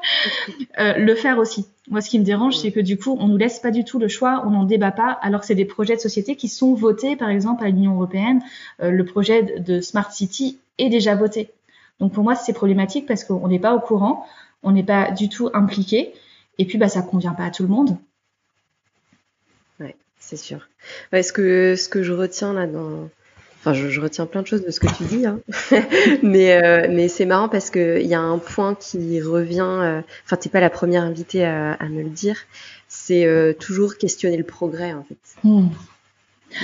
[0.78, 1.66] euh, le faire aussi.
[1.88, 3.98] Moi, ce qui me dérange, c'est que du coup, on nous laisse pas du tout
[3.98, 6.74] le choix, on n'en débat pas, alors que c'est des projets de société qui sont
[6.74, 8.42] votés, par exemple, à l'Union européenne.
[8.82, 11.50] Euh, le projet de Smart City est déjà voté.
[11.98, 14.26] Donc pour moi, c'est problématique parce qu'on n'est pas au courant,
[14.62, 16.12] on n'est pas du tout impliqué,
[16.58, 17.96] et puis bah ça convient pas à tout le monde.
[19.80, 20.68] Ouais, c'est sûr.
[21.12, 23.08] Ouais, ce que ce que je retiens là dans
[23.64, 25.38] Enfin, je, retiens plein de choses de ce que tu dis, hein.
[26.24, 29.60] mais euh, mais c'est marrant parce que il y a un point qui revient.
[29.60, 32.36] Euh, enfin, t'es pas la première invitée à, me le dire.
[32.88, 35.16] C'est euh, toujours questionner le progrès, en fait.
[35.44, 35.68] Hmm.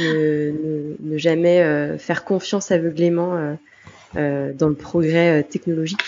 [0.00, 3.56] Ne, ne, jamais faire confiance aveuglément
[4.14, 6.02] dans le progrès technologique.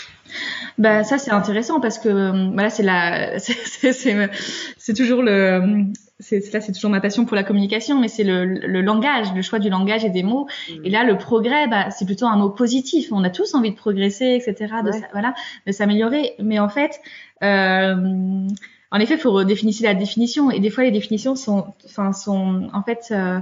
[0.77, 5.85] Bah ça c'est intéressant parce que voilà c'est la c'est toujours le
[6.21, 9.43] c'est là c'est toujours ma passion pour la communication mais c'est le, le, langage le
[9.43, 10.47] choix du langage et des mots.
[10.69, 10.85] Mmh.
[10.85, 13.09] et là le progrès bah c'est plutôt un mot positif.
[13.13, 15.35] On a tous envie de progresser etc de voilà
[15.67, 16.35] de s'améliorer.
[16.39, 17.01] Mais en fait
[17.43, 18.47] euh,
[18.91, 20.51] en effet il faut redéfinir la définition.
[20.51, 23.41] Et des fois les définitions sont enfin sont en fait euh,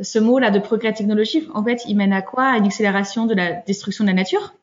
[0.00, 2.44] ce mot là de progrès technologique en fait il mène à quoi?
[2.44, 4.54] À une accélération de la destruction de la nature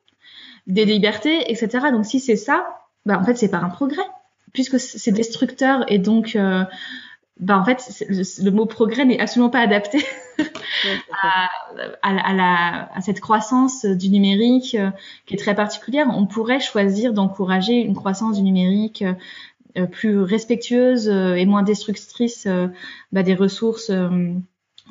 [0.67, 2.65] des libertés etc donc si c'est ça
[3.05, 4.01] bah en fait c'est pas un progrès
[4.55, 6.63] puisque c'est destructeur et donc euh,
[7.39, 10.06] bah en fait le, mot progrès n'est absolument pas adapté
[11.21, 11.50] à,
[12.02, 14.89] à, la, à, cette croissance du numérique euh,
[15.26, 16.08] qui est très particulière.
[16.10, 19.04] On pourrait choisir d'encourager une croissance du numérique
[19.78, 22.48] euh, plus respectueuse euh, et moins destructrice
[23.12, 23.91] bah, des ressources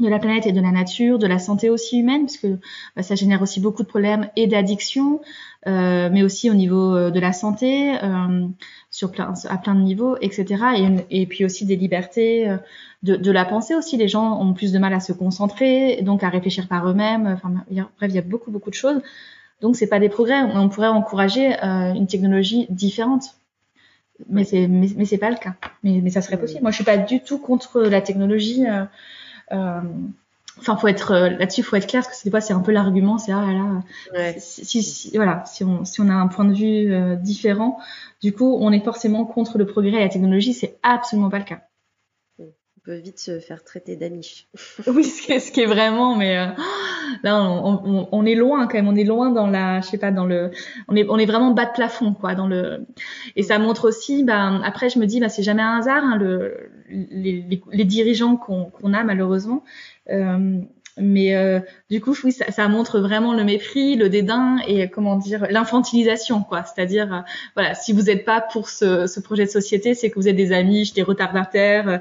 [0.01, 2.59] de la planète et de la nature, de la santé aussi humaine, parce que
[2.97, 5.21] bah, ça génère aussi beaucoup de problèmes et d'addiction,
[5.67, 8.47] euh, mais aussi au niveau euh, de la santé, euh,
[8.91, 10.47] sur plein, à plein de niveaux, etc.
[11.11, 12.57] Et, et puis aussi des libertés euh,
[13.03, 13.97] de, de, la pensée aussi.
[13.97, 17.27] Les gens ont plus de mal à se concentrer, donc à réfléchir par eux-mêmes.
[17.27, 19.01] Enfin, bref, il y a beaucoup beaucoup de choses.
[19.61, 20.43] Donc c'est pas des progrès.
[20.43, 23.37] On pourrait encourager euh, une technologie différente.
[24.29, 25.55] Mais c'est mais, mais c'est pas le cas.
[25.83, 26.63] Mais, mais ça serait possible.
[26.63, 28.67] Moi, je suis pas du tout contre la technologie.
[28.67, 28.85] Euh,
[29.51, 32.73] enfin, faut être euh, là-dessus, faut être clair parce que des fois c'est un peu
[32.73, 33.45] l'argument, c'est ah
[34.13, 37.79] là, si, si, voilà, si on si on a un point de vue euh, différent,
[38.23, 41.45] du coup, on est forcément contre le progrès et la technologie, c'est absolument pas le
[41.45, 41.61] cas
[42.85, 44.47] peut vite se faire traiter d'amiche.
[44.87, 46.47] oui, ce qui, est, ce qui est vraiment, mais euh,
[47.23, 48.88] là, on, on, on, est loin quand même.
[48.88, 50.51] On est loin dans la, je sais pas, dans le,
[50.88, 52.87] on est, on est vraiment bas de plafond, quoi, dans le.
[53.37, 56.16] Et ça montre aussi, bah, après, je me dis, bah, c'est jamais un hasard, hein,
[56.18, 59.64] le, les, les, dirigeants qu'on qu'on a malheureusement.
[60.11, 60.61] Euh,
[60.97, 61.59] mais euh,
[61.91, 66.43] du coup, oui, ça, ça, montre vraiment le mépris, le dédain et comment dire l'infantilisation,
[66.43, 66.65] quoi.
[66.65, 67.21] C'est-à-dire, euh,
[67.57, 70.37] voilà, si vous n'êtes pas pour ce, ce, projet de société, c'est que vous êtes
[70.37, 72.01] des amis, des retardataires.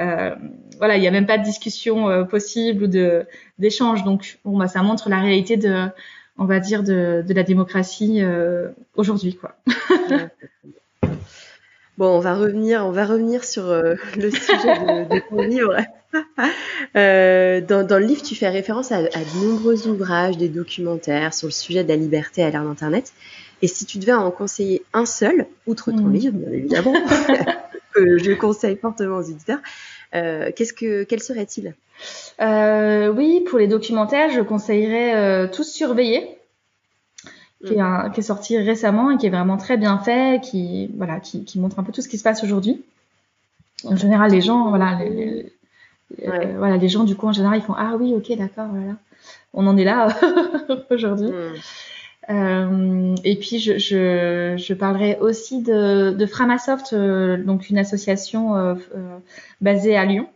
[0.00, 0.34] Euh,
[0.78, 3.24] voilà, il n'y a même pas de discussion euh, possible ou de
[3.58, 4.02] d'échange.
[4.02, 5.86] Donc, bon, bah, ça montre la réalité de,
[6.36, 8.20] on va dire, de, de la démocratie
[8.96, 9.56] aujourd'hui, quoi.
[11.96, 13.96] Bon, on va revenir, on va revenir sur le
[14.30, 15.76] sujet de, de livre.
[16.96, 21.48] Euh, dans, dans, le livre, tu fais référence à, de nombreux ouvrages, des documentaires sur
[21.48, 23.12] le sujet de la liberté à l'ère d'Internet.
[23.62, 26.12] Et si tu devais en conseiller un seul, outre ton hmm.
[26.12, 26.92] livre, bien évidemment,
[27.94, 29.58] que je conseille fortement aux éditeurs,
[30.14, 31.74] euh, qu'est-ce que, quel serait-il?
[32.40, 36.38] Euh, Oui, pour les documentaires, je conseillerais Tous surveillés,
[37.66, 38.12] qui, est hmm.
[38.12, 41.58] qui est sorti récemment et qui est vraiment très bien fait, qui voilà, qui, qui
[41.58, 42.84] montre un peu tout ce qui se passe aujourd'hui.
[43.84, 45.53] En général, les gens, voilà, les,
[46.26, 48.94] euh, voilà, les gens, du coup, en général, ils font Ah oui, ok, d'accord, voilà.
[49.52, 50.08] On en est là
[50.90, 51.28] aujourd'hui.
[51.28, 51.54] Hmm.
[52.30, 58.76] Euh, et puis, je, je, je, parlerai aussi de, de Framasoft, euh, donc une association
[59.60, 60.28] basée à Lyon,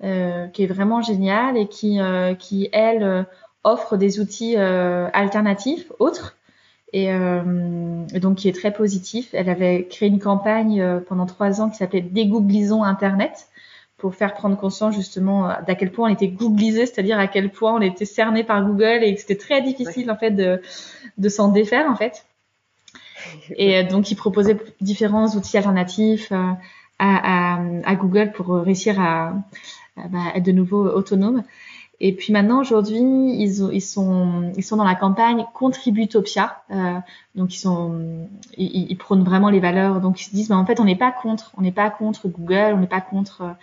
[0.00, 1.98] qui est vraiment géniale et qui,
[2.38, 3.26] qui elle,
[3.64, 6.36] offre des outils alternatifs, autres,
[6.92, 7.10] et,
[8.14, 9.30] donc qui est très positif.
[9.32, 13.48] Elle avait créé une campagne pendant trois ans qui s'appelait Dégooglisons Internet
[13.98, 17.74] pour faire prendre conscience justement d'à quel point on était googlisé, c'est-à-dire à quel point
[17.74, 20.60] on était cerné par Google et que c'était très difficile en fait de,
[21.16, 22.26] de s'en défaire en fait.
[23.56, 26.52] Et euh, donc il proposait différents outils alternatifs euh,
[26.98, 29.34] à, à, à, Google pour réussir à,
[29.96, 31.42] bah, être de nouveau autonome.
[32.00, 36.62] Et puis maintenant, aujourd'hui, ils, ils, sont, ils sont dans la campagne Contributopia.
[36.70, 36.98] Euh,
[37.34, 40.00] donc, ils, sont, ils, ils, prônent vraiment les valeurs.
[40.00, 41.52] Donc, ils se disent, bah, en fait, on n'est pas contre.
[41.56, 43.56] On n'est pas contre Google, on n'est pas contre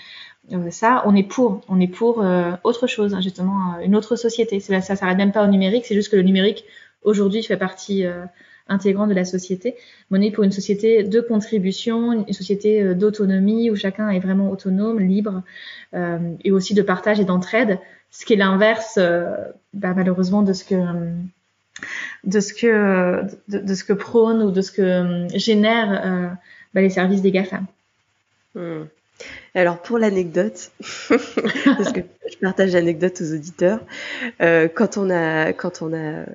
[0.52, 1.04] euh, ça.
[1.06, 1.62] On est pour.
[1.69, 4.60] On est pour euh, autre chose, hein, justement, une autre société.
[4.60, 5.86] Ça ne s'arrête même pas au numérique.
[5.86, 6.65] C'est juste que le numérique,
[7.04, 8.26] aujourd'hui, fait partie euh,
[8.67, 9.76] intégrante de la société.
[10.10, 15.43] Monnaie pour une société de contribution, une société d'autonomie où chacun est vraiment autonome, libre,
[15.93, 17.78] et aussi de partage et d'entraide
[18.13, 19.36] ce qui est l'inverse, euh,
[19.73, 20.76] bah, malheureusement, de ce que
[22.23, 26.38] de ce que de, ce que prône ou de ce que génèrent
[26.73, 27.65] bah, les services des GAFAM.
[28.56, 28.84] Hmm.
[29.56, 30.71] Alors pour l'anecdote,
[31.10, 33.80] parce que je partage l'anecdote aux auditeurs,
[34.41, 36.26] euh, quand on a quand on a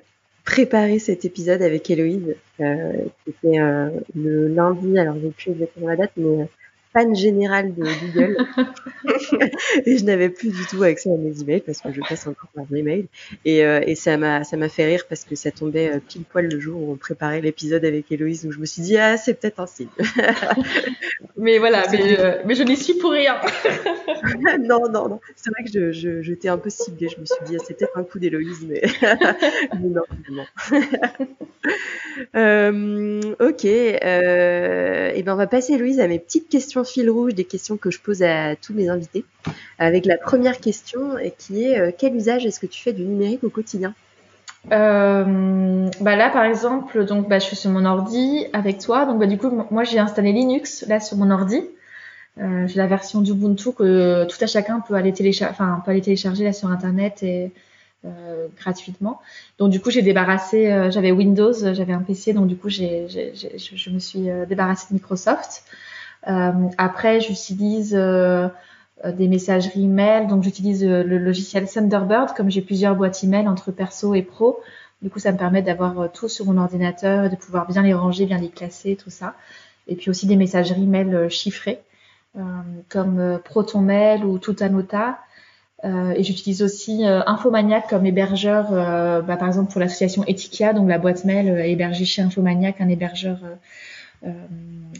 [0.45, 2.93] préparé cet épisode avec Héloïse, euh,
[3.25, 6.47] c'était euh, le lundi, alors j'ai plus exactement la date, mais
[6.99, 8.37] fan général de Google.
[9.85, 12.49] Et je n'avais plus du tout accès à mes emails parce que je passe encore
[12.53, 13.07] par email
[13.45, 16.23] et, euh, et ça m'a ça m'a fait rire parce que ça tombait euh, pile
[16.23, 18.45] poil le jour où on préparait l'épisode avec Héloïse.
[18.45, 19.87] Où je me suis dit ah c'est peut-être un signe.
[21.37, 23.35] Mais voilà mais, euh, mais je n'y suis pour rien.
[24.59, 25.19] Non non non.
[25.35, 27.07] C'est vrai que je, je j'étais un peu ciblée.
[27.07, 30.45] Je me suis dit ah, c'est peut-être un coup d'Héloïse mais, mais non non
[32.35, 37.35] euh, ok euh, et ben on va passer Héloïse à mes petites questions fil rouge
[37.35, 39.25] des questions que je pose à tous mes invités,
[39.77, 43.43] avec la première question qui est euh, quel usage est-ce que tu fais du numérique
[43.43, 43.93] au quotidien?
[44.71, 49.05] Euh, bah là par exemple donc bah, je suis sur mon ordi avec toi.
[49.05, 51.61] Donc bah, du coup moi j'ai installé Linux là sur mon ordi.
[52.39, 56.01] Euh, j'ai la version d'Ubuntu que tout à chacun peut aller télécharger enfin peut aller
[56.01, 57.51] télécharger là sur internet et
[58.57, 59.19] gratuitement
[59.57, 63.99] donc du coup j'ai débarrassé j'avais Windows j'avais un PC donc du coup je me
[63.99, 65.63] suis débarrassée de Microsoft
[66.27, 68.49] euh, après, j'utilise euh,
[69.05, 70.27] des messageries email.
[70.27, 74.59] Donc, j'utilise euh, le logiciel Thunderbird, comme j'ai plusieurs boîtes email entre perso et pro.
[75.01, 78.25] Du coup, ça me permet d'avoir tout sur mon ordinateur de pouvoir bien les ranger,
[78.25, 79.35] bien les classer, tout ça.
[79.87, 81.79] Et puis aussi des messageries mail chiffrées,
[82.37, 82.41] euh,
[82.89, 85.19] comme ProtonMail ou Tutanota.
[85.85, 90.97] Euh, et j'utilise aussi Infomaniac comme hébergeur, bah, par exemple pour l'association Etikia, donc la
[90.97, 93.37] boîte mail hébergée chez Infomaniac, un hébergeur
[94.25, 94.31] euh,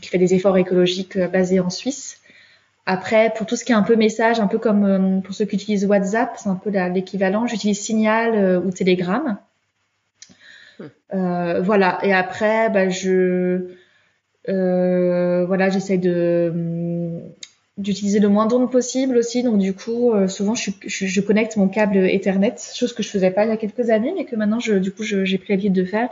[0.02, 2.22] qui fait des efforts écologiques euh, basés en Suisse.
[2.86, 5.44] Après, pour tout ce qui est un peu message, un peu comme euh, pour ceux
[5.44, 7.46] qui utilisent WhatsApp, c'est un peu l'équivalent.
[7.46, 9.38] J'utilise Signal ou Telegram.
[10.80, 10.84] Hmm.
[11.14, 12.00] Euh, voilà.
[12.04, 13.72] Et après, bah, je,
[14.48, 17.22] euh, voilà, j'essaie de
[17.80, 19.42] d'utiliser le moins d'ondes possible aussi.
[19.42, 23.10] Donc du coup, euh, souvent je, je, je, connecte mon câble Ethernet, chose que je
[23.10, 25.54] faisais pas il y a quelques années, mais que maintenant je, du coup j'ai pris
[25.54, 26.10] l'habitude de faire.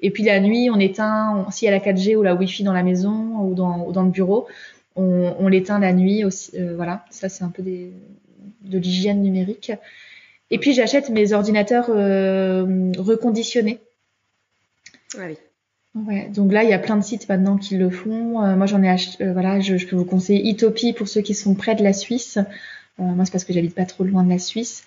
[0.00, 2.72] Et puis la nuit, on éteint, s'il y a la 4G ou la Wi-Fi dans
[2.72, 4.46] la maison ou dans, ou dans le bureau,
[4.94, 6.52] on, on l'éteint la nuit aussi.
[6.56, 7.90] Euh, voilà, ça c'est un peu des,
[8.62, 9.72] de l'hygiène numérique.
[10.50, 13.80] Et puis j'achète mes ordinateurs euh, reconditionnés.
[15.16, 15.36] Ah oui.
[15.94, 18.42] Ouais, donc là, il y a plein de sites maintenant qui le font.
[18.42, 21.22] Euh, moi, j'en ai acheté, euh, voilà, je, je, peux vous conseiller Itopie pour ceux
[21.22, 22.38] qui sont près de la Suisse.
[23.00, 24.84] Euh, moi, c'est parce que j'habite pas trop loin de la Suisse,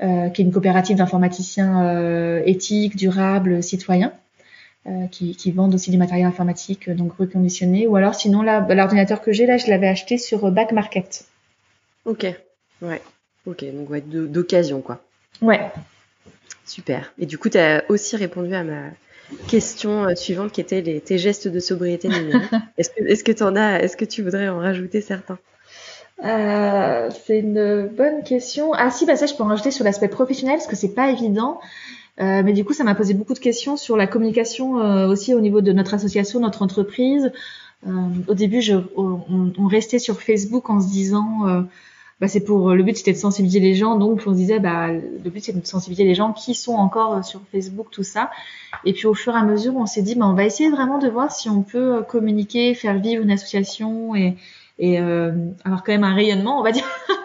[0.00, 4.12] qui est une coopérative d'informaticiens éthiques, durables, citoyens.
[5.10, 9.22] Qui, qui, vendent aussi du matériel informatique donc reconditionné ou alors sinon là bah, l'ordinateur
[9.22, 11.24] que j'ai là je l'avais acheté sur Back Market
[12.04, 12.26] ok
[12.82, 13.00] ouais
[13.46, 15.02] ok donc ouais, d'occasion quoi
[15.40, 15.58] ouais
[16.66, 18.90] super et du coup tu as aussi répondu à ma
[19.48, 22.50] question euh, suivante qui était les, tes gestes de sobriété numérique.
[22.78, 25.38] est-ce que tu en as Est-ce que tu voudrais en rajouter certains?
[26.22, 28.72] Euh, C'est une bonne question.
[28.72, 31.10] Ah si, bah ça je peux en rajouter sur l'aspect professionnel parce que c'est pas
[31.10, 31.60] évident.
[32.20, 35.34] Euh, mais du coup, ça m'a posé beaucoup de questions sur la communication euh, aussi
[35.34, 37.32] au niveau de notre association, notre entreprise.
[38.28, 41.66] Au début, je, on, on, restait sur Facebook en se disant
[42.24, 43.98] bah, c'est pour le but c'était de sensibiliser les gens.
[43.98, 47.16] Donc on se disait bah le but c'est de sensibiliser les gens qui sont encore
[47.16, 48.30] euh, sur Facebook tout ça.
[48.86, 50.96] Et puis au fur et à mesure on s'est dit bah on va essayer vraiment
[50.96, 54.36] de voir si on peut euh, communiquer faire vivre une association et
[54.78, 55.32] et euh,
[55.64, 56.82] avoir quand même un rayonnement, on va dire,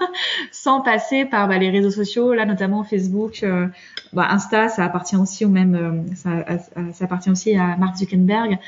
[0.51, 3.67] sans passer par bah, les réseaux sociaux, là notamment Facebook, euh,
[4.13, 6.45] bah, Insta, ça appartient aussi au même, ça,
[6.91, 8.59] ça, appartient aussi à Mark Zuckerberg.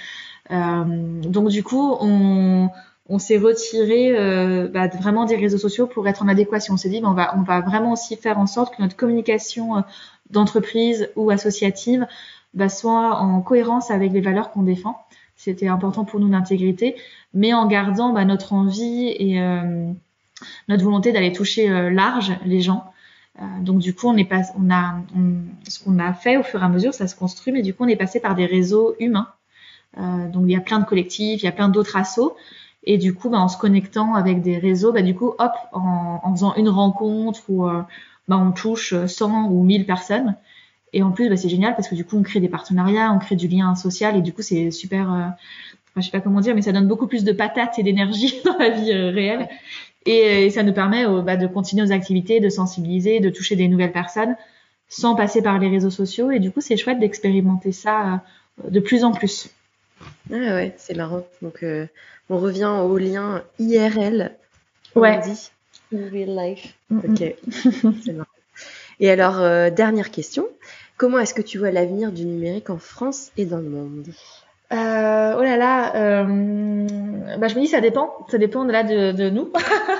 [0.50, 0.84] Euh,
[1.22, 2.70] donc du coup, on,
[3.10, 6.76] on s'est retiré euh, bah, vraiment des réseaux sociaux pour être en adéquation.
[6.76, 8.96] On s'est dit, bah, on, va, on va vraiment aussi faire en sorte que notre
[8.96, 9.82] communication euh,
[10.30, 12.08] d'entreprise ou associative
[12.54, 14.98] bah, soit en cohérence avec les valeurs qu'on défend.
[15.36, 16.96] C'était important pour nous d'intégrité,
[17.34, 19.92] mais en gardant bah, notre envie et euh,
[20.68, 22.86] notre volonté d'aller toucher large les gens.
[23.60, 24.96] donc du coup, on est pas, on a,
[25.68, 27.86] ce qu'on a fait au fur et à mesure, ça se construit, mais du coup,
[27.86, 29.30] on est passé par des réseaux humains.
[29.98, 32.36] donc il y a plein de collectifs, il y a plein d'autres assos.
[32.84, 36.20] Et du coup, bah, en se connectant avec des réseaux, bah, du coup, hop, en,
[36.24, 37.82] en faisant une rencontre où euh,
[38.28, 40.36] bah, on touche 100 ou 1000 personnes.
[40.94, 43.20] Et en plus, bah, c'est génial parce que du coup, on crée des partenariats, on
[43.20, 45.13] crée du lien social et du coup, c'est super.
[45.13, 45.28] Euh,
[45.97, 48.58] je sais pas comment dire, mais ça donne beaucoup plus de patates et d'énergie dans
[48.58, 49.47] la vie euh, réelle.
[50.05, 53.68] Et, et, ça nous permet bah, de continuer nos activités, de sensibiliser, de toucher des
[53.68, 54.36] nouvelles personnes
[54.88, 56.32] sans passer par les réseaux sociaux.
[56.32, 58.24] Et du coup, c'est chouette d'expérimenter ça
[58.68, 59.51] de plus en plus.
[60.32, 61.26] Ah ouais, c'est marrant.
[61.41, 61.88] Donc, euh,
[62.30, 64.36] on revient au lien IRL.
[64.95, 65.20] Ouais.
[65.22, 65.52] dit.
[65.93, 66.74] In real life.
[66.91, 67.36] Ok.
[68.04, 68.28] c'est marrant.
[68.99, 70.47] Et alors, euh, dernière question.
[70.97, 74.08] comment est-ce que tu vois l'avenir du numérique en France et dans le monde?
[74.74, 76.88] Euh, oh là là, euh,
[77.38, 79.49] bah je me dis ça dépend, ça dépend de là de, de nous.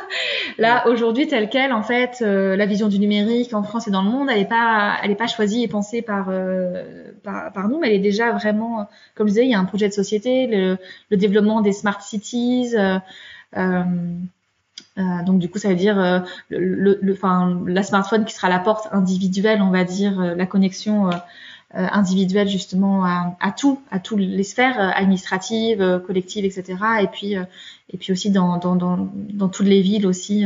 [0.57, 4.01] là aujourd'hui tel quel en fait, euh, la vision du numérique en France et dans
[4.01, 7.67] le monde, elle est pas, elle est pas choisie et pensée par, euh, par, par
[7.67, 9.93] nous, mais elle est déjà vraiment, comme je disais, il y a un projet de
[9.93, 10.78] société, le,
[11.09, 12.74] le développement des smart cities.
[14.97, 18.59] Euh, donc du coup, ça veut dire le, le, enfin, la smartphone qui sera la
[18.59, 21.15] porte individuelle, on va dire, la connexion euh,
[21.74, 26.78] individuelle justement à, à, tout, à toutes les sphères euh, administratives, euh, collectives, etc.
[27.01, 27.36] Et puis
[27.93, 30.45] et puis aussi dans, dans, dans, dans toutes les villes aussi.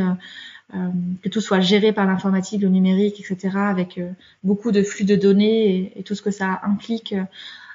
[1.21, 3.99] que tout soit géré par l'informatique, le numérique, etc., avec
[4.43, 7.13] beaucoup de flux de données et, tout ce que ça implique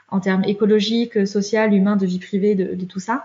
[0.09, 3.24] en termes écologiques, social, humains, de vie privée, de, de tout ça.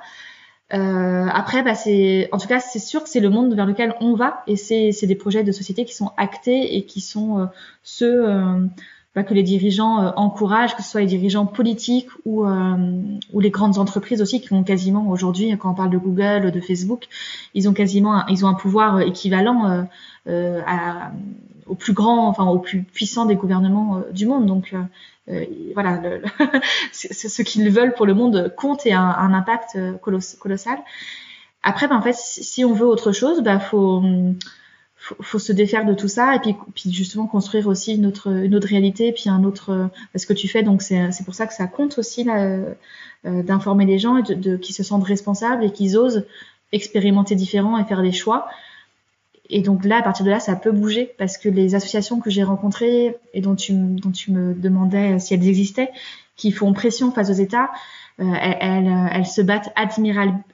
[0.74, 3.96] Euh, après, bah, c'est, en tout cas, c'est sûr que c'est le monde vers lequel
[4.02, 7.40] on va, et c'est, des projets de société qui sont actés et qui sont
[8.02, 8.66] euh,
[9.16, 12.76] ceux que les dirigeants euh, encouragent, que ce soit les dirigeants politiques ou, euh,
[13.32, 16.60] ou les grandes entreprises aussi, qui ont quasiment aujourd'hui, quand on parle de Google, de
[16.60, 17.08] Facebook,
[17.54, 19.88] ils ont quasiment, un, ils ont un pouvoir équivalent
[20.28, 21.12] euh, à,
[21.66, 24.46] au plus grand, enfin au plus puissant des gouvernements du monde.
[24.46, 24.76] Donc
[25.74, 26.22] voilà, le,
[26.92, 30.78] ce qu'ils veulent pour le monde compte et a un, impact colossal.
[31.64, 34.04] Après, ben, en fait, si on veut autre chose, bah faut
[34.98, 38.32] faut, faut se défaire de tout ça et puis, puis justement construire aussi une autre,
[38.32, 40.64] une autre réalité, puis un autre ce que tu fais.
[40.64, 42.38] Donc c'est pour ça que ça compte aussi là,
[43.26, 46.26] euh, d'informer les gens et de, de qui se sentent responsables et qu'ils osent
[46.72, 48.48] expérimenter différent et faire des choix.
[49.50, 52.30] Et donc là, à partir de là, ça peut bouger parce que les associations que
[52.30, 55.92] j'ai rencontrées et dont tu, dont tu me demandais si elles existaient,
[56.36, 57.72] qui font pression face aux États,
[58.20, 59.74] euh, elles, elles, se battent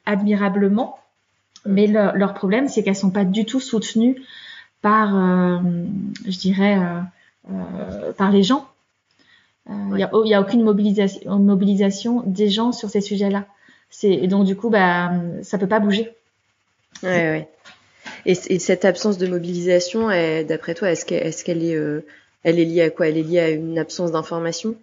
[0.06, 0.98] admirablement
[1.66, 4.22] mais leur problème, c'est qu'elles sont pas du tout soutenues
[4.82, 5.60] par, euh,
[6.28, 7.02] je dirais, euh,
[7.52, 8.68] euh, par les gens.
[9.70, 13.46] Il n'y a, y a, aucune mobilisation, mobilisation des gens sur ces sujets-là.
[14.04, 15.12] Et donc du coup, bah,
[15.44, 16.12] ça peut pas bouger.
[17.04, 17.50] Ouais, ouais.
[18.26, 20.08] Et, et cette absence de mobilisation,
[20.48, 22.04] d'après toi, est-ce qu'elle est, qu'elle est,
[22.44, 23.08] elle est liée à quoi?
[23.08, 24.76] Elle est liée à une absence d'information?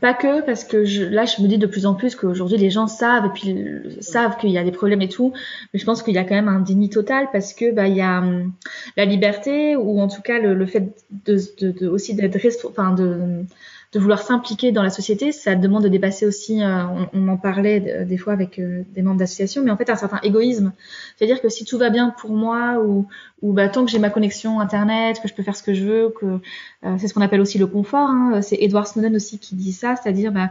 [0.00, 2.70] Pas que, parce que je, là, je me dis de plus en plus qu'aujourd'hui, les
[2.70, 3.56] gens savent, et puis
[4.00, 5.32] savent qu'il y a des problèmes et tout,
[5.72, 7.96] mais je pense qu'il y a quand même un déni total, parce que bah, il
[7.96, 8.52] y a hum,
[8.96, 10.92] la liberté, ou en tout cas le, fait
[11.24, 12.38] de, de, de aussi d'être,
[12.68, 13.44] enfin, de
[13.92, 16.84] de vouloir s'impliquer dans la société, ça demande de dépasser aussi, euh,
[17.14, 20.20] on, en parlait des fois avec euh, des membres d'associations, mais en fait un certain
[20.22, 20.72] égoïsme.
[21.16, 23.06] C'est-à-dire que si tout va bien pour moi, ou,
[23.40, 25.84] ou bah, tant que j'ai ma connexion Internet, que je peux faire ce que je
[25.84, 28.10] veux, que euh, c'est ce qu'on appelle aussi le confort.
[28.10, 30.50] Hein, c'est Edward Snowden aussi qui dit ça, c'est-à-dire bah,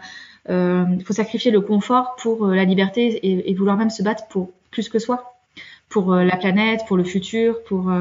[0.50, 4.88] il faut sacrifier le confort pour la liberté et, vouloir même se battre pour plus
[4.88, 5.36] que soi,
[5.90, 7.92] pour la planète, pour le futur, pour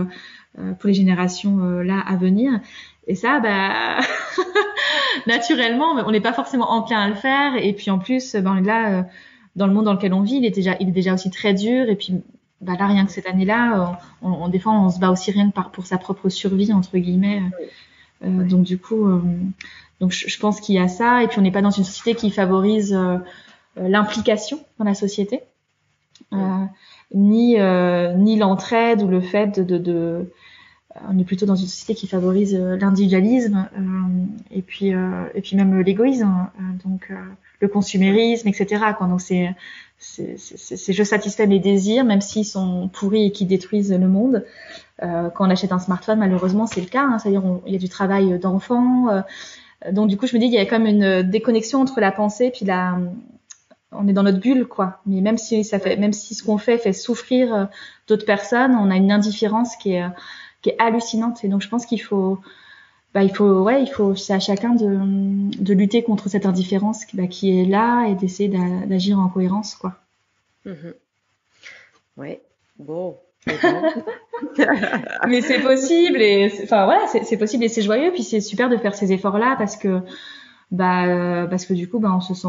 [0.79, 2.61] pour les générations là à venir.
[3.07, 4.01] Et ça, bah,
[5.27, 7.57] naturellement, on n'est pas forcément enclin à le faire.
[7.57, 9.03] Et puis en plus, ben là, euh,
[9.55, 11.55] dans le monde dans lequel on vit, il est déjà, il est déjà aussi très
[11.55, 11.89] dur.
[11.89, 12.15] Et puis,
[12.61, 15.49] bah là, rien que cette année-là, on, on, des fois, on se bat aussi rien
[15.51, 17.43] que par, pour sa propre survie entre guillemets.
[18.25, 19.23] Euh, Donc du coup, euh,
[20.01, 21.23] donc je, je pense qu'il y a ça.
[21.23, 23.19] Et puis on n'est pas dans une société qui favorise euh,
[23.77, 25.41] l'implication dans la société,
[27.15, 30.33] ni ni l'entraide ou le fait de, de, de
[31.09, 33.81] on est plutôt dans une société qui favorise euh, l'individualisme euh,
[34.51, 36.49] et puis euh, et puis même l'égoïsme,
[36.85, 37.13] donc
[37.61, 38.85] le consumérisme, etc.
[38.97, 39.07] Quoi.
[39.07, 39.55] Donc c'est
[39.99, 44.45] c'est je satisfais mes désirs, même s'ils sont pourris et qui détruisent le monde.
[45.01, 47.05] Quand on achète un smartphone, malheureusement, c'est le cas.
[47.05, 49.23] Hein, C'est-à-dire, il y a du travail d'enfant.
[49.91, 52.13] Donc, du coup, je me dis, il y a quand même une déconnexion entre la
[52.13, 52.99] pensée puis la.
[53.93, 55.01] On est dans notre bulle, quoi.
[55.07, 57.69] Mais même si ça fait, même si ce qu'on fait fait souffrir
[58.07, 60.05] d'autres personnes, on a une indifférence qui est
[60.67, 61.45] qui est hallucinante.
[61.45, 62.41] Et donc, je pense qu'il faut,
[63.15, 64.99] bah, il faut, ouais, il faut, c'est à chacun de,
[65.63, 69.95] de lutter contre cette indifférence bah, qui est là et d'essayer d'agir en cohérence, quoi.
[70.65, 70.73] Mmh.
[72.17, 72.43] Ouais.
[72.79, 73.17] Bon.
[75.29, 78.77] mais c'est possible et enfin voilà c'est possible et c'est joyeux puis c'est super de
[78.77, 80.01] faire ces efforts là parce que
[80.73, 82.49] bah parce que du coup bah on se sent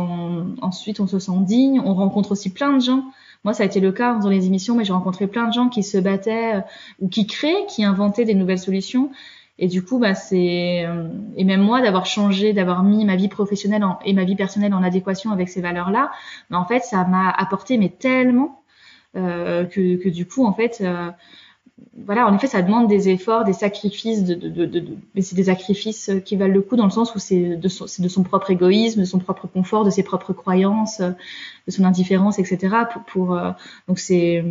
[0.59, 3.03] ensuite on se sent digne on rencontre aussi plein de gens
[3.43, 5.69] moi, ça a été le cas dans les émissions, mais j'ai rencontré plein de gens
[5.69, 6.61] qui se battaient euh,
[6.99, 9.11] ou qui créaient, qui inventaient des nouvelles solutions.
[9.59, 13.27] Et du coup, bah, c'est euh, et même moi d'avoir changé, d'avoir mis ma vie
[13.27, 16.11] professionnelle et ma vie personnelle en adéquation avec ces valeurs-là,
[16.49, 18.61] bah, en fait, ça m'a apporté mais tellement
[19.15, 20.83] euh, que, du coup, en fait,
[22.05, 25.45] voilà, en effet, ça demande des efforts, des sacrifices, de, de, de, mais c'est des
[25.45, 28.51] sacrifices qui valent le coup dans le sens où c'est de, son, de son propre
[28.51, 32.75] égoïsme, de son propre confort, de ses propres croyances, de son indifférence, etc.
[32.91, 33.51] Pour, pour euh,
[33.87, 34.43] donc c'est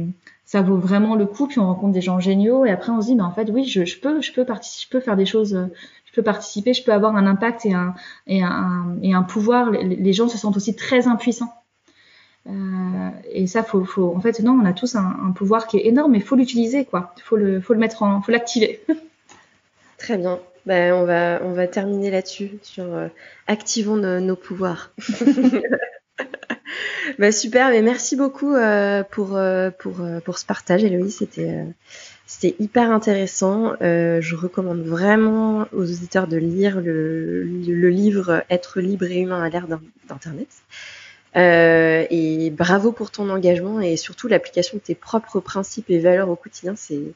[0.44, 1.46] ça vaut vraiment le coup.
[1.48, 3.64] Puis on rencontre des gens géniaux et après on se dit, mais en fait, oui,
[3.64, 5.68] je, je peux, je peux participer, je peux faire des choses,
[6.04, 7.94] je peux participer, je peux avoir un impact et un,
[8.26, 9.70] et un, et un pouvoir.
[9.70, 11.52] Les, gens se sentent aussi très impuissants.
[12.48, 15.86] Euh, et ça, faut, faut, en fait, non, on a tous un, pouvoir qui est
[15.86, 17.14] énorme, mais faut l'utiliser, quoi.
[17.24, 18.80] Faut le, faut le mettre en, faut l'activer.
[19.98, 20.38] Très bien.
[20.66, 23.08] Ben, on va, on va terminer là-dessus sur euh,
[23.46, 24.90] activons nos pouvoirs.
[27.18, 31.18] bah, super, mais merci beaucoup euh, pour, euh, pour, euh, pour ce partage, Héloïse.
[31.18, 31.64] C'était
[32.28, 33.74] c'était hyper intéressant.
[33.80, 39.48] je recommande vraiment aux auditeurs de lire le, le livre Être libre et humain à
[39.48, 39.68] l'ère
[40.08, 40.48] d'Internet.
[41.34, 46.36] Et bravo pour ton engagement et surtout l'application de tes propres principes et valeurs au
[46.36, 46.74] quotidien.
[46.76, 47.12] C'est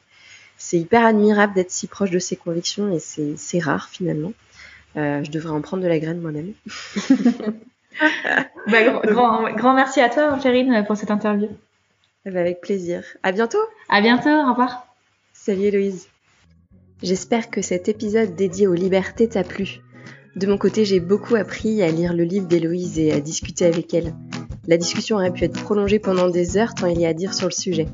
[0.57, 4.33] c'est hyper admirable d'être si proche de ses convictions et c'est rare finalement.
[4.95, 6.53] je devrais en prendre de la graine moi-même.
[8.67, 11.49] bah, grand, grand, merci à toi, Chérine, pour cette interview.
[12.25, 13.03] Eh ben, avec plaisir.
[13.23, 13.61] À bientôt.
[13.89, 14.29] À bientôt.
[14.29, 14.85] Au revoir.
[15.33, 16.07] Salut Héloïse.
[17.01, 19.81] J'espère que cet épisode dédié aux libertés t'a plu.
[20.35, 23.93] De mon côté, j'ai beaucoup appris à lire le livre d'Héloïse et à discuter avec
[23.93, 24.13] elle.
[24.65, 27.33] La discussion aurait pu être prolongée pendant des heures tant il y a à dire
[27.33, 27.87] sur le sujet.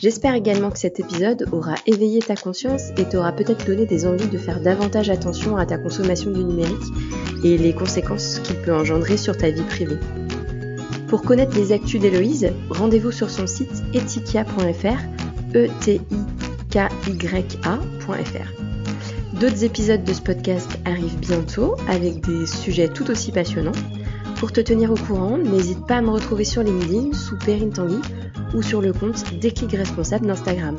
[0.00, 4.26] J'espère également que cet épisode aura éveillé ta conscience et t'aura peut-être donné des envies
[4.26, 6.82] de faire davantage attention à ta consommation du numérique
[7.44, 9.98] et les conséquences qu'il peut engendrer sur ta vie privée.
[11.06, 14.98] Pour connaître les actus d'Héloïse, rendez-vous sur son site etikia.fr,
[15.54, 16.18] e t i
[16.70, 18.71] k y a.fr.
[19.32, 23.72] D'autres épisodes de ce podcast arrivent bientôt avec des sujets tout aussi passionnants.
[24.36, 28.00] Pour te tenir au courant, n'hésite pas à me retrouver sur LinkedIn sous Perrine Tanguy
[28.54, 30.76] ou sur le compte Déclic Responsable d'Instagram.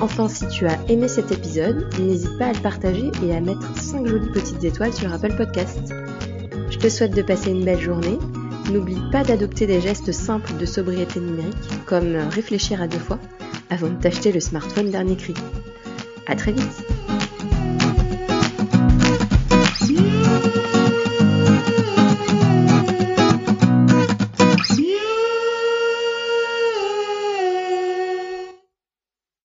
[0.00, 3.78] Enfin, si tu as aimé cet épisode, n'hésite pas à le partager et à mettre
[3.78, 5.94] 5 jolies petites étoiles sur Apple Podcast.
[6.70, 8.18] Je te souhaite de passer une belle journée.
[8.70, 13.18] N'oublie pas d'adopter des gestes simples de sobriété numérique, comme réfléchir à deux fois
[13.70, 15.34] avant de t'acheter le smartphone dernier cri.
[16.26, 16.91] À très vite